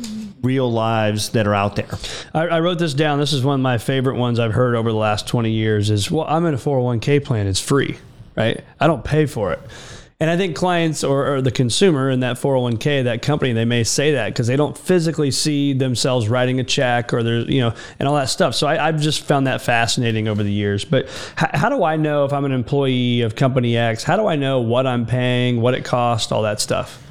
real 0.43 0.69
lives 0.69 1.29
that 1.29 1.47
are 1.47 1.55
out 1.55 1.77
there. 1.77 1.87
I, 2.33 2.47
I 2.47 2.59
wrote 2.59 2.77
this 2.77 2.93
down. 2.93 3.17
This 3.17 3.31
is 3.31 3.45
one 3.45 3.55
of 3.55 3.63
my 3.63 3.77
favorite 3.77 4.17
ones 4.17 4.39
I've 4.39 4.53
heard 4.53 4.75
over 4.75 4.91
the 4.91 4.97
last 4.97 5.25
20 5.25 5.49
years 5.49 5.89
is, 5.89 6.11
well, 6.11 6.25
I'm 6.27 6.45
in 6.45 6.53
a 6.53 6.57
401k 6.57 7.23
plan. 7.23 7.47
It's 7.47 7.61
free, 7.61 7.97
right? 8.35 8.61
I 8.77 8.87
don't 8.87 9.05
pay 9.05 9.25
for 9.25 9.53
it. 9.53 9.61
And 10.19 10.29
I 10.29 10.37
think 10.37 10.55
clients 10.55 11.03
or, 11.03 11.35
or 11.35 11.41
the 11.41 11.51
consumer 11.51 12.09
in 12.09 12.19
that 12.21 12.37
401k, 12.37 13.05
that 13.05 13.21
company, 13.21 13.53
they 13.53 13.65
may 13.65 13.83
say 13.83 14.11
that 14.13 14.27
because 14.29 14.47
they 14.47 14.55
don't 14.55 14.77
physically 14.77 15.31
see 15.31 15.73
themselves 15.73 16.27
writing 16.27 16.59
a 16.59 16.63
check 16.63 17.13
or 17.13 17.23
there's, 17.23 17.47
you 17.47 17.61
know, 17.61 17.73
and 17.99 18.07
all 18.07 18.15
that 18.15 18.29
stuff. 18.29 18.53
So 18.53 18.67
I, 18.67 18.87
I've 18.87 19.01
just 19.01 19.23
found 19.23 19.47
that 19.47 19.61
fascinating 19.61 20.27
over 20.27 20.43
the 20.43 20.51
years. 20.51 20.85
But 20.85 21.09
how, 21.35 21.49
how 21.53 21.69
do 21.69 21.83
I 21.83 21.95
know 21.95 22.25
if 22.25 22.33
I'm 22.33 22.45
an 22.45 22.53
employee 22.53 23.21
of 23.21 23.35
company 23.35 23.75
X? 23.75 24.03
How 24.03 24.17
do 24.17 24.27
I 24.27 24.35
know 24.35 24.59
what 24.61 24.85
I'm 24.87 25.05
paying, 25.05 25.61
what 25.61 25.73
it 25.73 25.83
costs, 25.83 26.31
all 26.31 26.43
that 26.43 26.61
stuff? 26.61 27.02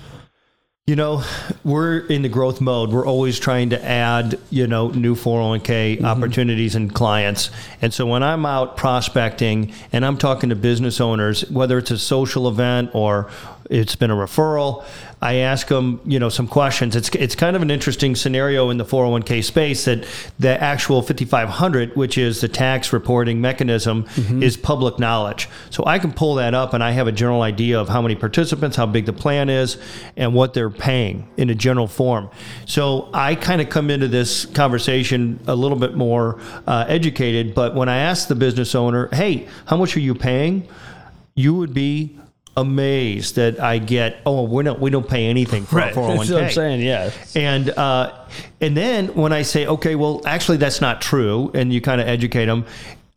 You 0.88 0.97
know, 0.97 1.23
we're 1.62 1.99
in 2.09 2.23
the 2.23 2.29
growth 2.29 2.61
mode. 2.61 2.90
We're 2.90 3.07
always 3.07 3.38
trying 3.38 3.71
to 3.71 3.85
add, 3.85 4.40
you 4.51 4.66
know, 4.66 4.88
new 4.88 5.14
401k 5.14 5.62
mm-hmm. 5.62 6.05
opportunities 6.05 6.75
and 6.75 6.92
clients. 6.92 7.51
And 7.81 7.95
so 7.95 8.05
when 8.05 8.25
I'm 8.25 8.45
out 8.45 8.77
prospecting 8.77 9.73
and 9.92 10.05
I'm 10.05 10.18
talking 10.18 10.49
to 10.51 10.57
business 10.57 11.01
owners, 11.01 11.49
whether 11.49 11.79
it's 11.79 11.92
a 11.92 11.99
social 11.99 12.49
event 12.49 12.90
or 12.95 13.31
it's 13.70 13.96
been 13.96 14.11
a 14.11 14.14
referral. 14.14 14.85
I 15.20 15.35
ask 15.35 15.68
them, 15.68 16.01
you 16.05 16.18
know, 16.18 16.29
some 16.29 16.48
questions. 16.48 16.96
It's 16.96 17.09
it's 17.11 17.37
kind 17.37 17.55
of 17.55 17.62
an 17.62 17.70
interesting 17.70 18.16
scenario 18.16 18.70
in 18.70 18.77
the 18.77 18.85
401k 18.85 19.44
space 19.44 19.85
that 19.85 20.05
the 20.38 20.61
actual 20.61 21.01
5500, 21.01 21.94
which 21.94 22.18
is 22.18 22.40
the 22.40 22.48
tax 22.48 22.92
reporting 22.92 23.40
mechanism, 23.40 24.07
is 24.42 24.57
public 24.57 24.98
knowledge. 24.98 25.48
So 25.70 25.85
I 25.87 26.01
can 26.01 26.12
pull 26.12 26.35
that 26.37 26.55
up 26.55 26.75
and 26.75 26.83
I 26.83 26.90
have 26.90 27.07
a 27.07 27.12
general 27.12 27.42
idea 27.42 27.81
of 27.81 27.88
how 27.88 28.03
many 28.03 28.16
participants, 28.16 28.77
how 28.77 28.87
big 28.87 29.07
the 29.07 29.12
plan 29.12 29.48
is, 29.48 29.79
and 30.16 30.35
what 30.35 30.55
they're 30.55 30.70
paying 30.70 31.29
in 31.37 31.51
a 31.51 31.55
general 31.55 31.87
form. 31.87 32.29
So 32.66 33.09
I 33.14 33.37
kind 33.37 33.61
of 33.61 33.68
come 33.68 33.90
into 33.90 34.09
this 34.09 34.44
conversation 34.46 35.38
a 35.46 35.55
little 35.55 35.79
bit 35.79 35.94
more 35.94 36.40
uh, 36.66 36.85
educated. 36.88 37.55
But 37.55 37.77
when 37.77 37.88
I 37.88 37.98
ask 37.98 38.27
the 38.27 38.35
business 38.35 38.75
owner, 38.75 39.09
"Hey, 39.12 39.46
how 39.66 39.77
much 39.77 39.96
are 39.96 40.01
you 40.01 40.14
paying?" 40.14 40.68
you 41.35 41.55
would 41.55 41.72
be 41.72 42.18
amazed 42.57 43.37
that 43.37 43.61
I 43.61 43.79
get, 43.79 44.17
oh, 44.27 44.43
we 44.45 44.62
don't 44.65 44.81
we 44.81 44.91
don't 44.91 45.09
pay 45.09 45.27
anything 45.27 45.65
for 45.65 45.77
Right. 45.77 45.93
a 45.93 45.97
401k. 45.99 46.17
That's 46.19 46.31
what 46.31 46.43
I'm 46.45 46.51
saying. 46.51 46.81
Yeah. 46.83 47.11
And 47.35 47.71
uh, 47.71 48.12
and 48.61 48.77
then 48.77 49.09
when 49.15 49.33
I 49.33 49.43
say, 49.43 49.67
okay, 49.67 49.95
well, 49.95 50.21
actually, 50.27 50.59
that's 50.59 50.81
not 50.81 51.01
true, 51.01 51.51
and 51.55 51.73
you 51.73 51.81
kind 51.81 52.01
of 52.01 52.09
educate 52.09 52.47
them, 52.47 52.65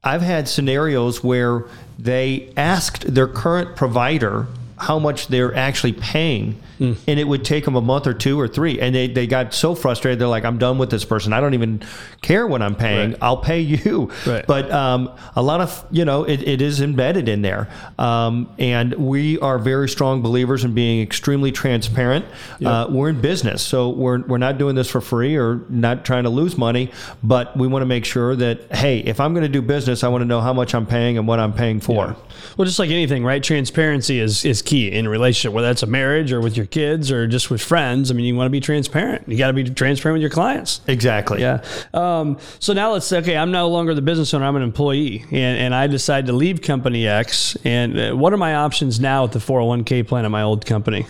I've 0.03 0.21
had 0.21 0.47
scenarios 0.47 1.23
where 1.23 1.65
they 1.99 2.51
asked 2.57 3.13
their 3.13 3.27
current 3.27 3.75
provider 3.75 4.47
how 4.77 4.99
much 4.99 5.27
they're 5.27 5.55
actually 5.55 5.93
paying, 5.93 6.59
Hmm. 6.77 6.93
and 7.07 7.17
it 7.17 7.23
would 7.25 7.45
take 7.45 7.63
them 7.63 7.75
a 7.77 7.81
month 7.81 8.05
or 8.05 8.13
two 8.13 8.37
or 8.37 8.49
three, 8.49 8.81
and 8.81 8.93
they, 8.93 9.07
they 9.07 9.27
got 9.27 9.53
so 9.53 9.75
frustrated. 9.75 10.19
They're 10.19 10.27
like, 10.27 10.43
I'm 10.43 10.57
done 10.57 10.77
with 10.77 10.89
this 10.89 11.05
person. 11.05 11.31
I 11.31 11.39
don't 11.39 11.53
even 11.53 11.81
care 12.21 12.45
what 12.45 12.61
I'm 12.61 12.75
paying. 12.75 13.11
Right. 13.11 13.19
I'll 13.21 13.37
pay 13.37 13.61
you. 13.61 14.11
Right. 14.27 14.45
But 14.45 14.69
um, 14.71 15.09
a 15.37 15.41
lot 15.41 15.61
of 15.61 15.85
you 15.91 16.03
know 16.03 16.23
it, 16.25 16.41
it 16.43 16.61
is 16.61 16.81
embedded 16.81 17.29
in 17.29 17.41
there, 17.41 17.69
um, 17.97 18.49
and 18.59 18.93
we 18.95 19.39
are 19.39 19.57
very 19.57 19.87
strong 19.87 20.21
believers 20.21 20.65
in 20.65 20.73
being 20.73 21.01
extremely 21.01 21.51
transparent. 21.53 22.25
Uh, 22.63 22.87
we're 22.89 23.09
in 23.09 23.21
business, 23.21 23.61
so 23.61 23.89
we're 23.89 24.19
we're 24.23 24.37
not 24.37 24.57
doing 24.57 24.75
this 24.75 24.89
for 24.89 24.99
free 24.99 25.37
or 25.37 25.61
not 25.69 26.03
trying 26.03 26.23
to 26.23 26.29
lose 26.29 26.57
money, 26.57 26.91
but 27.23 27.55
we 27.55 27.67
want 27.67 27.81
to 27.83 27.87
make 27.87 28.03
sure 28.03 28.35
that 28.35 28.75
hey, 28.75 28.99
if 28.99 29.21
I'm 29.21 29.33
going 29.33 29.43
to 29.43 29.49
do 29.49 29.61
business, 29.61 30.03
I 30.03 30.09
want 30.09 30.23
to 30.23 30.25
know 30.25 30.41
how 30.41 30.51
much 30.51 30.75
I'm 30.75 30.85
paying 30.85 31.17
and 31.17 31.25
what 31.27 31.39
I'm 31.39 31.53
paying 31.53 31.79
for. 31.79 32.17
Well, 32.57 32.65
just 32.65 32.79
like 32.79 32.89
anything, 32.89 33.23
right? 33.23 33.41
Transparency 33.41 34.19
is, 34.19 34.43
is 34.43 34.61
key 34.65 34.91
in 34.91 35.05
a 35.05 35.09
relationship, 35.09 35.53
whether 35.53 35.67
that's 35.67 35.83
a 35.83 35.87
marriage 35.87 36.31
or 36.31 36.41
with 36.41 36.57
your 36.57 36.65
kids 36.65 37.11
or 37.11 37.27
just 37.27 37.49
with 37.49 37.61
friends. 37.61 38.11
I 38.11 38.13
mean, 38.13 38.25
you 38.25 38.35
want 38.35 38.47
to 38.47 38.51
be 38.51 38.59
transparent. 38.59 39.27
You 39.27 39.37
got 39.37 39.47
to 39.47 39.53
be 39.53 39.63
transparent 39.63 40.15
with 40.15 40.21
your 40.21 40.29
clients. 40.29 40.81
Exactly. 40.87 41.41
Yeah. 41.41 41.63
Um, 41.93 42.37
so 42.59 42.73
now 42.73 42.91
let's 42.91 43.05
say, 43.05 43.19
okay, 43.19 43.37
I'm 43.37 43.51
no 43.51 43.69
longer 43.69 43.93
the 43.93 44.01
business 44.01 44.33
owner. 44.33 44.45
I'm 44.45 44.55
an 44.55 44.61
employee, 44.61 45.23
and, 45.31 45.57
and 45.57 45.75
I 45.75 45.87
decide 45.87 46.25
to 46.27 46.33
leave 46.33 46.61
company 46.61 47.07
X. 47.07 47.57
And 47.63 47.99
uh, 47.99 48.13
what 48.13 48.33
are 48.33 48.37
my 48.37 48.55
options 48.55 48.99
now 48.99 49.23
with 49.23 49.33
the 49.33 49.39
401k 49.39 50.07
plan 50.07 50.25
at 50.25 50.31
my 50.31 50.41
old 50.41 50.65
company? 50.65 51.05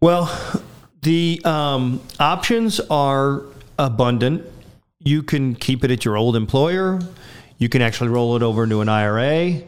Well, 0.00 0.30
the 1.02 1.40
um, 1.44 2.00
options 2.18 2.80
are 2.90 3.42
abundant. 3.78 4.46
You 4.98 5.22
can 5.22 5.54
keep 5.54 5.84
it 5.84 5.90
at 5.90 6.04
your 6.04 6.16
old 6.16 6.36
employer. 6.36 7.00
You 7.58 7.68
can 7.68 7.82
actually 7.82 8.08
roll 8.08 8.36
it 8.36 8.42
over 8.42 8.64
into 8.64 8.80
an 8.80 8.88
IRA. 8.88 9.62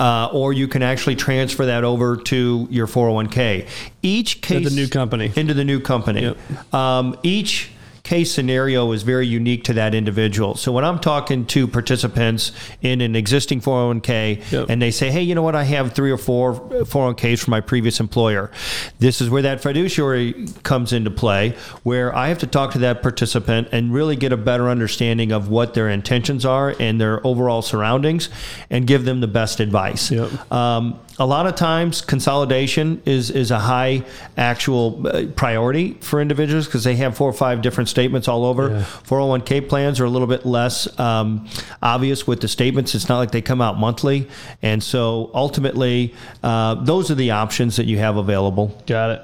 Uh, 0.00 0.30
or 0.32 0.54
you 0.54 0.66
can 0.66 0.82
actually 0.82 1.14
transfer 1.14 1.66
that 1.66 1.84
over 1.84 2.16
to 2.16 2.66
your 2.70 2.86
401k. 2.86 3.68
Each 4.02 4.40
case 4.40 4.56
Into 4.56 4.70
the 4.70 4.76
new 4.76 4.88
company. 4.88 5.30
into 5.36 5.52
the 5.52 5.62
new 5.64 5.78
company. 5.78 6.22
Yep. 6.22 6.74
Um, 6.74 7.16
each 7.22 7.70
case 8.10 8.34
scenario 8.34 8.90
is 8.90 9.04
very 9.04 9.24
unique 9.24 9.62
to 9.62 9.72
that 9.72 9.94
individual. 9.94 10.56
So 10.56 10.72
when 10.72 10.84
I'm 10.84 10.98
talking 10.98 11.46
to 11.46 11.68
participants 11.68 12.50
in 12.82 13.00
an 13.02 13.14
existing 13.14 13.60
401k 13.60 14.50
Yep. 14.50 14.66
and 14.68 14.82
they 14.82 14.90
say, 14.90 15.12
hey, 15.12 15.22
you 15.22 15.36
know 15.36 15.42
what, 15.42 15.54
I 15.54 15.62
have 15.62 15.92
three 15.92 16.10
or 16.10 16.18
four 16.18 16.54
401ks 16.54 17.38
from 17.44 17.52
my 17.52 17.60
previous 17.60 18.00
employer, 18.00 18.50
this 18.98 19.20
is 19.20 19.30
where 19.30 19.42
that 19.42 19.60
fiduciary 19.60 20.48
comes 20.64 20.92
into 20.92 21.12
play, 21.12 21.54
where 21.84 22.12
I 22.12 22.26
have 22.30 22.38
to 22.38 22.48
talk 22.48 22.72
to 22.72 22.78
that 22.80 23.00
participant 23.00 23.68
and 23.70 23.94
really 23.94 24.16
get 24.16 24.32
a 24.32 24.36
better 24.36 24.68
understanding 24.68 25.30
of 25.30 25.48
what 25.48 25.74
their 25.74 25.88
intentions 25.88 26.44
are 26.44 26.74
and 26.80 27.00
their 27.00 27.24
overall 27.24 27.62
surroundings 27.62 28.28
and 28.70 28.88
give 28.88 29.04
them 29.04 29.20
the 29.20 29.28
best 29.28 29.60
advice. 29.60 30.10
Yep. 30.10 30.50
Um, 30.50 30.98
a 31.20 31.26
lot 31.26 31.46
of 31.46 31.54
times, 31.54 32.00
consolidation 32.00 33.02
is 33.04 33.30
is 33.30 33.50
a 33.50 33.58
high 33.58 34.04
actual 34.38 35.06
uh, 35.06 35.26
priority 35.36 35.92
for 36.00 36.18
individuals 36.18 36.64
because 36.64 36.82
they 36.82 36.96
have 36.96 37.14
four 37.14 37.28
or 37.28 37.34
five 37.34 37.60
different 37.60 37.90
statements 38.00 38.28
all 38.28 38.46
over. 38.46 38.70
Yeah. 38.70 38.82
401k 39.04 39.68
plans 39.68 40.00
are 40.00 40.06
a 40.06 40.08
little 40.08 40.26
bit 40.26 40.46
less 40.46 40.98
um, 40.98 41.46
obvious 41.82 42.26
with 42.26 42.40
the 42.40 42.48
statements. 42.48 42.94
It's 42.94 43.10
not 43.10 43.18
like 43.18 43.30
they 43.30 43.42
come 43.42 43.60
out 43.60 43.78
monthly, 43.78 44.26
and 44.62 44.82
so 44.82 45.30
ultimately, 45.34 46.14
uh, 46.42 46.76
those 46.76 47.10
are 47.10 47.14
the 47.14 47.32
options 47.32 47.76
that 47.76 47.84
you 47.84 47.98
have 47.98 48.16
available. 48.16 48.74
Got 48.86 49.10
it. 49.10 49.20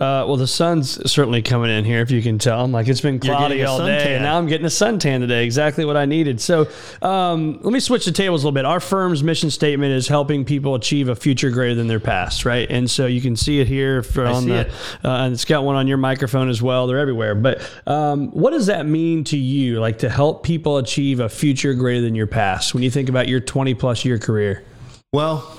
Uh, 0.00 0.22
well, 0.28 0.36
the 0.36 0.46
sun's 0.46 1.10
certainly 1.10 1.42
coming 1.42 1.70
in 1.70 1.84
here, 1.84 2.00
if 2.00 2.10
you 2.12 2.22
can 2.22 2.38
tell. 2.38 2.64
I'm 2.64 2.70
like, 2.70 2.86
it's 2.86 3.00
been 3.00 3.18
cloudy 3.18 3.64
all 3.64 3.78
day, 3.78 4.14
and 4.14 4.22
now 4.22 4.38
I'm 4.38 4.46
getting 4.46 4.66
a 4.66 4.68
suntan 4.68 5.18
today. 5.18 5.44
Exactly 5.44 5.84
what 5.84 5.96
I 5.96 6.04
needed. 6.04 6.40
So, 6.40 6.68
um, 7.02 7.58
let 7.62 7.72
me 7.72 7.80
switch 7.80 8.04
the 8.04 8.12
tables 8.12 8.44
a 8.44 8.46
little 8.46 8.54
bit. 8.54 8.64
Our 8.64 8.78
firm's 8.78 9.24
mission 9.24 9.50
statement 9.50 9.92
is 9.92 10.06
helping 10.06 10.44
people 10.44 10.76
achieve 10.76 11.08
a 11.08 11.16
future 11.16 11.50
greater 11.50 11.74
than 11.74 11.88
their 11.88 11.98
past, 11.98 12.44
right? 12.44 12.70
And 12.70 12.88
so 12.88 13.06
you 13.06 13.20
can 13.20 13.34
see 13.34 13.58
it 13.58 13.66
here 13.66 14.04
for 14.04 14.24
on 14.24 14.46
the. 14.46 14.68
Uh, 15.02 15.08
and 15.08 15.34
it's 15.34 15.44
got 15.44 15.64
one 15.64 15.74
on 15.74 15.88
your 15.88 15.96
microphone 15.96 16.48
as 16.48 16.62
well. 16.62 16.86
They're 16.86 16.98
everywhere. 16.98 17.34
But 17.34 17.68
um, 17.86 18.17
Um, 18.18 18.28
what 18.30 18.50
does 18.50 18.66
that 18.66 18.86
mean 18.86 19.24
to 19.24 19.36
you, 19.36 19.80
like 19.80 19.98
to 19.98 20.08
help 20.08 20.42
people 20.42 20.78
achieve 20.78 21.20
a 21.20 21.28
future 21.28 21.74
greater 21.74 22.00
than 22.00 22.14
your 22.14 22.26
past? 22.26 22.74
When 22.74 22.82
you 22.82 22.90
think 22.90 23.08
about 23.08 23.28
your 23.28 23.40
20 23.40 23.74
plus 23.74 24.04
year 24.04 24.18
career, 24.18 24.64
Well, 25.12 25.56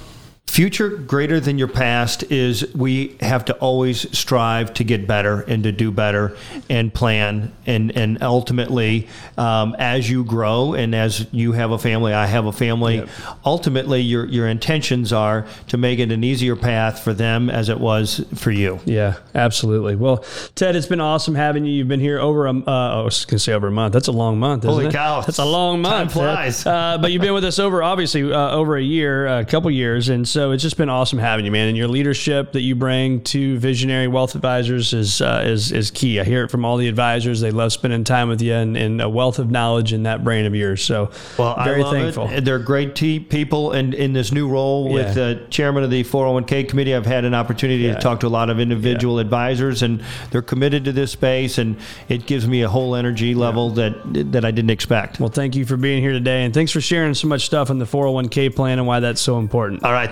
future 0.49 0.89
greater 0.89 1.39
than 1.39 1.57
your 1.57 1.67
past 1.67 2.23
is 2.31 2.73
we 2.75 3.15
have 3.21 3.45
to 3.45 3.53
always 3.57 4.17
strive 4.17 4.73
to 4.73 4.83
get 4.83 5.07
better 5.07 5.41
and 5.41 5.63
to 5.63 5.71
do 5.71 5.91
better 5.91 6.35
and 6.69 6.93
plan 6.93 7.51
and 7.65 7.95
and 7.95 8.21
ultimately 8.23 9.07
um, 9.38 9.75
as 9.79 10.09
you 10.09 10.23
grow 10.23 10.73
and 10.73 10.95
as 10.95 11.27
you 11.31 11.51
have 11.51 11.71
a 11.71 11.77
family 11.77 12.13
I 12.13 12.25
have 12.25 12.45
a 12.45 12.51
family 12.51 13.05
ultimately 13.45 14.01
your 14.01 14.25
your 14.25 14.47
intentions 14.47 15.13
are 15.13 15.45
to 15.67 15.77
make 15.77 15.99
it 15.99 16.12
an 16.12 16.23
easier 16.23 16.55
path 16.55 17.03
for 17.03 17.13
them 17.13 17.49
as 17.49 17.69
it 17.69 17.79
was 17.79 18.25
for 18.35 18.51
you 18.51 18.79
Yeah, 18.85 19.15
absolutely. 19.35 19.95
Well, 19.95 20.25
Ted, 20.55 20.75
it's 20.75 20.88
been 20.88 21.01
awesome 21.01 21.35
having 21.35 21.65
you. 21.65 21.71
You've 21.73 21.88
been 21.88 21.99
here 21.99 22.19
over 22.19 22.47
a, 22.47 22.53
uh, 22.53 22.99
I 22.99 23.01
was 23.01 23.25
to 23.25 23.39
say 23.39 23.53
over 23.53 23.67
a 23.67 23.71
month. 23.71 23.93
That's 23.93 24.07
a 24.07 24.12
long 24.12 24.39
month. 24.39 24.63
Isn't 24.63 24.71
Holy 24.71 24.88
it? 24.88 24.91
cow. 24.93 25.21
That's 25.21 25.38
a 25.38 25.45
long 25.45 25.81
month. 25.81 26.13
Ted. 26.13 26.21
flies. 26.21 26.65
Uh, 26.65 26.97
but 26.99 27.12
you've 27.12 27.21
been 27.21 27.33
with 27.33 27.45
us 27.45 27.59
over, 27.59 27.83
obviously, 27.83 28.31
uh, 28.33 28.51
over 28.51 28.77
a 28.77 28.81
year, 28.81 29.27
a 29.27 29.45
couple 29.45 29.69
years. 29.71 30.09
And 30.09 30.27
so 30.27 30.38
it's 30.52 30.63
just 30.63 30.78
been 30.78 30.89
awesome 30.89 31.19
having 31.19 31.45
you, 31.45 31.52
man. 31.52 31.67
And 31.67 31.78
your 31.78 31.88
leadership 31.88 32.54
that 32.54 32.62
you 32.62 32.75
bring 32.75 33.21
to 33.25 33.58
Visionary 33.60 34.08
Wealth 34.08 34.36
Advisors 34.36 34.93
is, 34.93 35.21
uh, 35.21 35.43
is, 35.45 35.71
is 35.71 35.91
key. 35.91 36.19
I 36.19 36.23
hear 36.23 36.43
it 36.43 36.49
from 36.52 36.65
all 36.65 36.78
the 36.78 36.88
advisors. 36.88 37.41
They 37.41 37.52
love 37.52 37.73
spending 37.73 38.04
time 38.04 38.30
with 38.30 38.41
you 38.41 38.54
and, 38.54 38.75
and 38.78 39.02
a 39.02 39.10
wealth 39.10 39.39
of 39.39 39.52
knowledge 39.52 39.93
in 39.93 40.04
that 40.04 40.23
brain 40.23 40.45
of 40.45 40.56
yours. 40.56 40.84
So 40.84 41.12
Well, 41.38 41.56
very 41.63 41.82
I 41.82 41.84
love 41.84 41.93
thankful. 41.93 42.30
it. 42.30 42.45
They're 42.45 42.60
great 42.60 42.95
te- 42.95 43.19
people, 43.19 43.71
and 43.73 43.93
in 43.93 44.13
this 44.13 44.32
new 44.32 44.47
role 44.47 44.89
with 44.91 45.15
the 45.15 45.45
chairman 45.49 45.84
of 45.84 45.89
the 45.91 46.04
401k 46.04 46.67
committee, 46.69 46.95
I've 46.95 47.06
had 47.06 47.25
an 47.25 47.34
opportunity 47.34 47.84
Yeah. 47.84 47.95
to 47.95 47.99
talk 48.02 48.19
to 48.21 48.28
a 48.28 48.30
lot 48.30 48.49
of 48.49 48.60
individual 48.60 49.19
advisors, 49.19 49.84
and 49.84 50.02
they're 50.32 50.41
committed 50.41 50.86
to 50.86 50.91
this 50.91 51.12
space, 51.12 51.58
and 51.58 51.75
it 52.08 52.25
gives 52.25 52.47
me 52.47 52.62
a 52.62 52.69
whole 52.69 52.95
energy 52.95 53.36
level 53.36 53.69
that 53.71 53.93
that 54.32 54.45
I 54.45 54.52
didn't 54.52 54.71
expect. 54.71 55.19
Well, 55.19 55.30
thank 55.30 55.56
you 55.56 55.65
for 55.65 55.78
being 55.78 56.02
here 56.02 56.12
today. 56.12 56.43
And 56.43 56.54
thanks 56.54 56.71
for 56.71 56.82
sharing 56.82 57.13
so 57.13 57.28
much 57.28 57.45
stuff 57.45 57.69
on 57.69 57.80
the 57.80 57.86
401k 57.86 58.56
plan 58.56 58.78
and 58.80 58.88
why 58.88 58.99
that's 58.99 59.21
so 59.21 59.39
important. 59.39 59.84
All 59.84 59.91
right, 59.93 60.12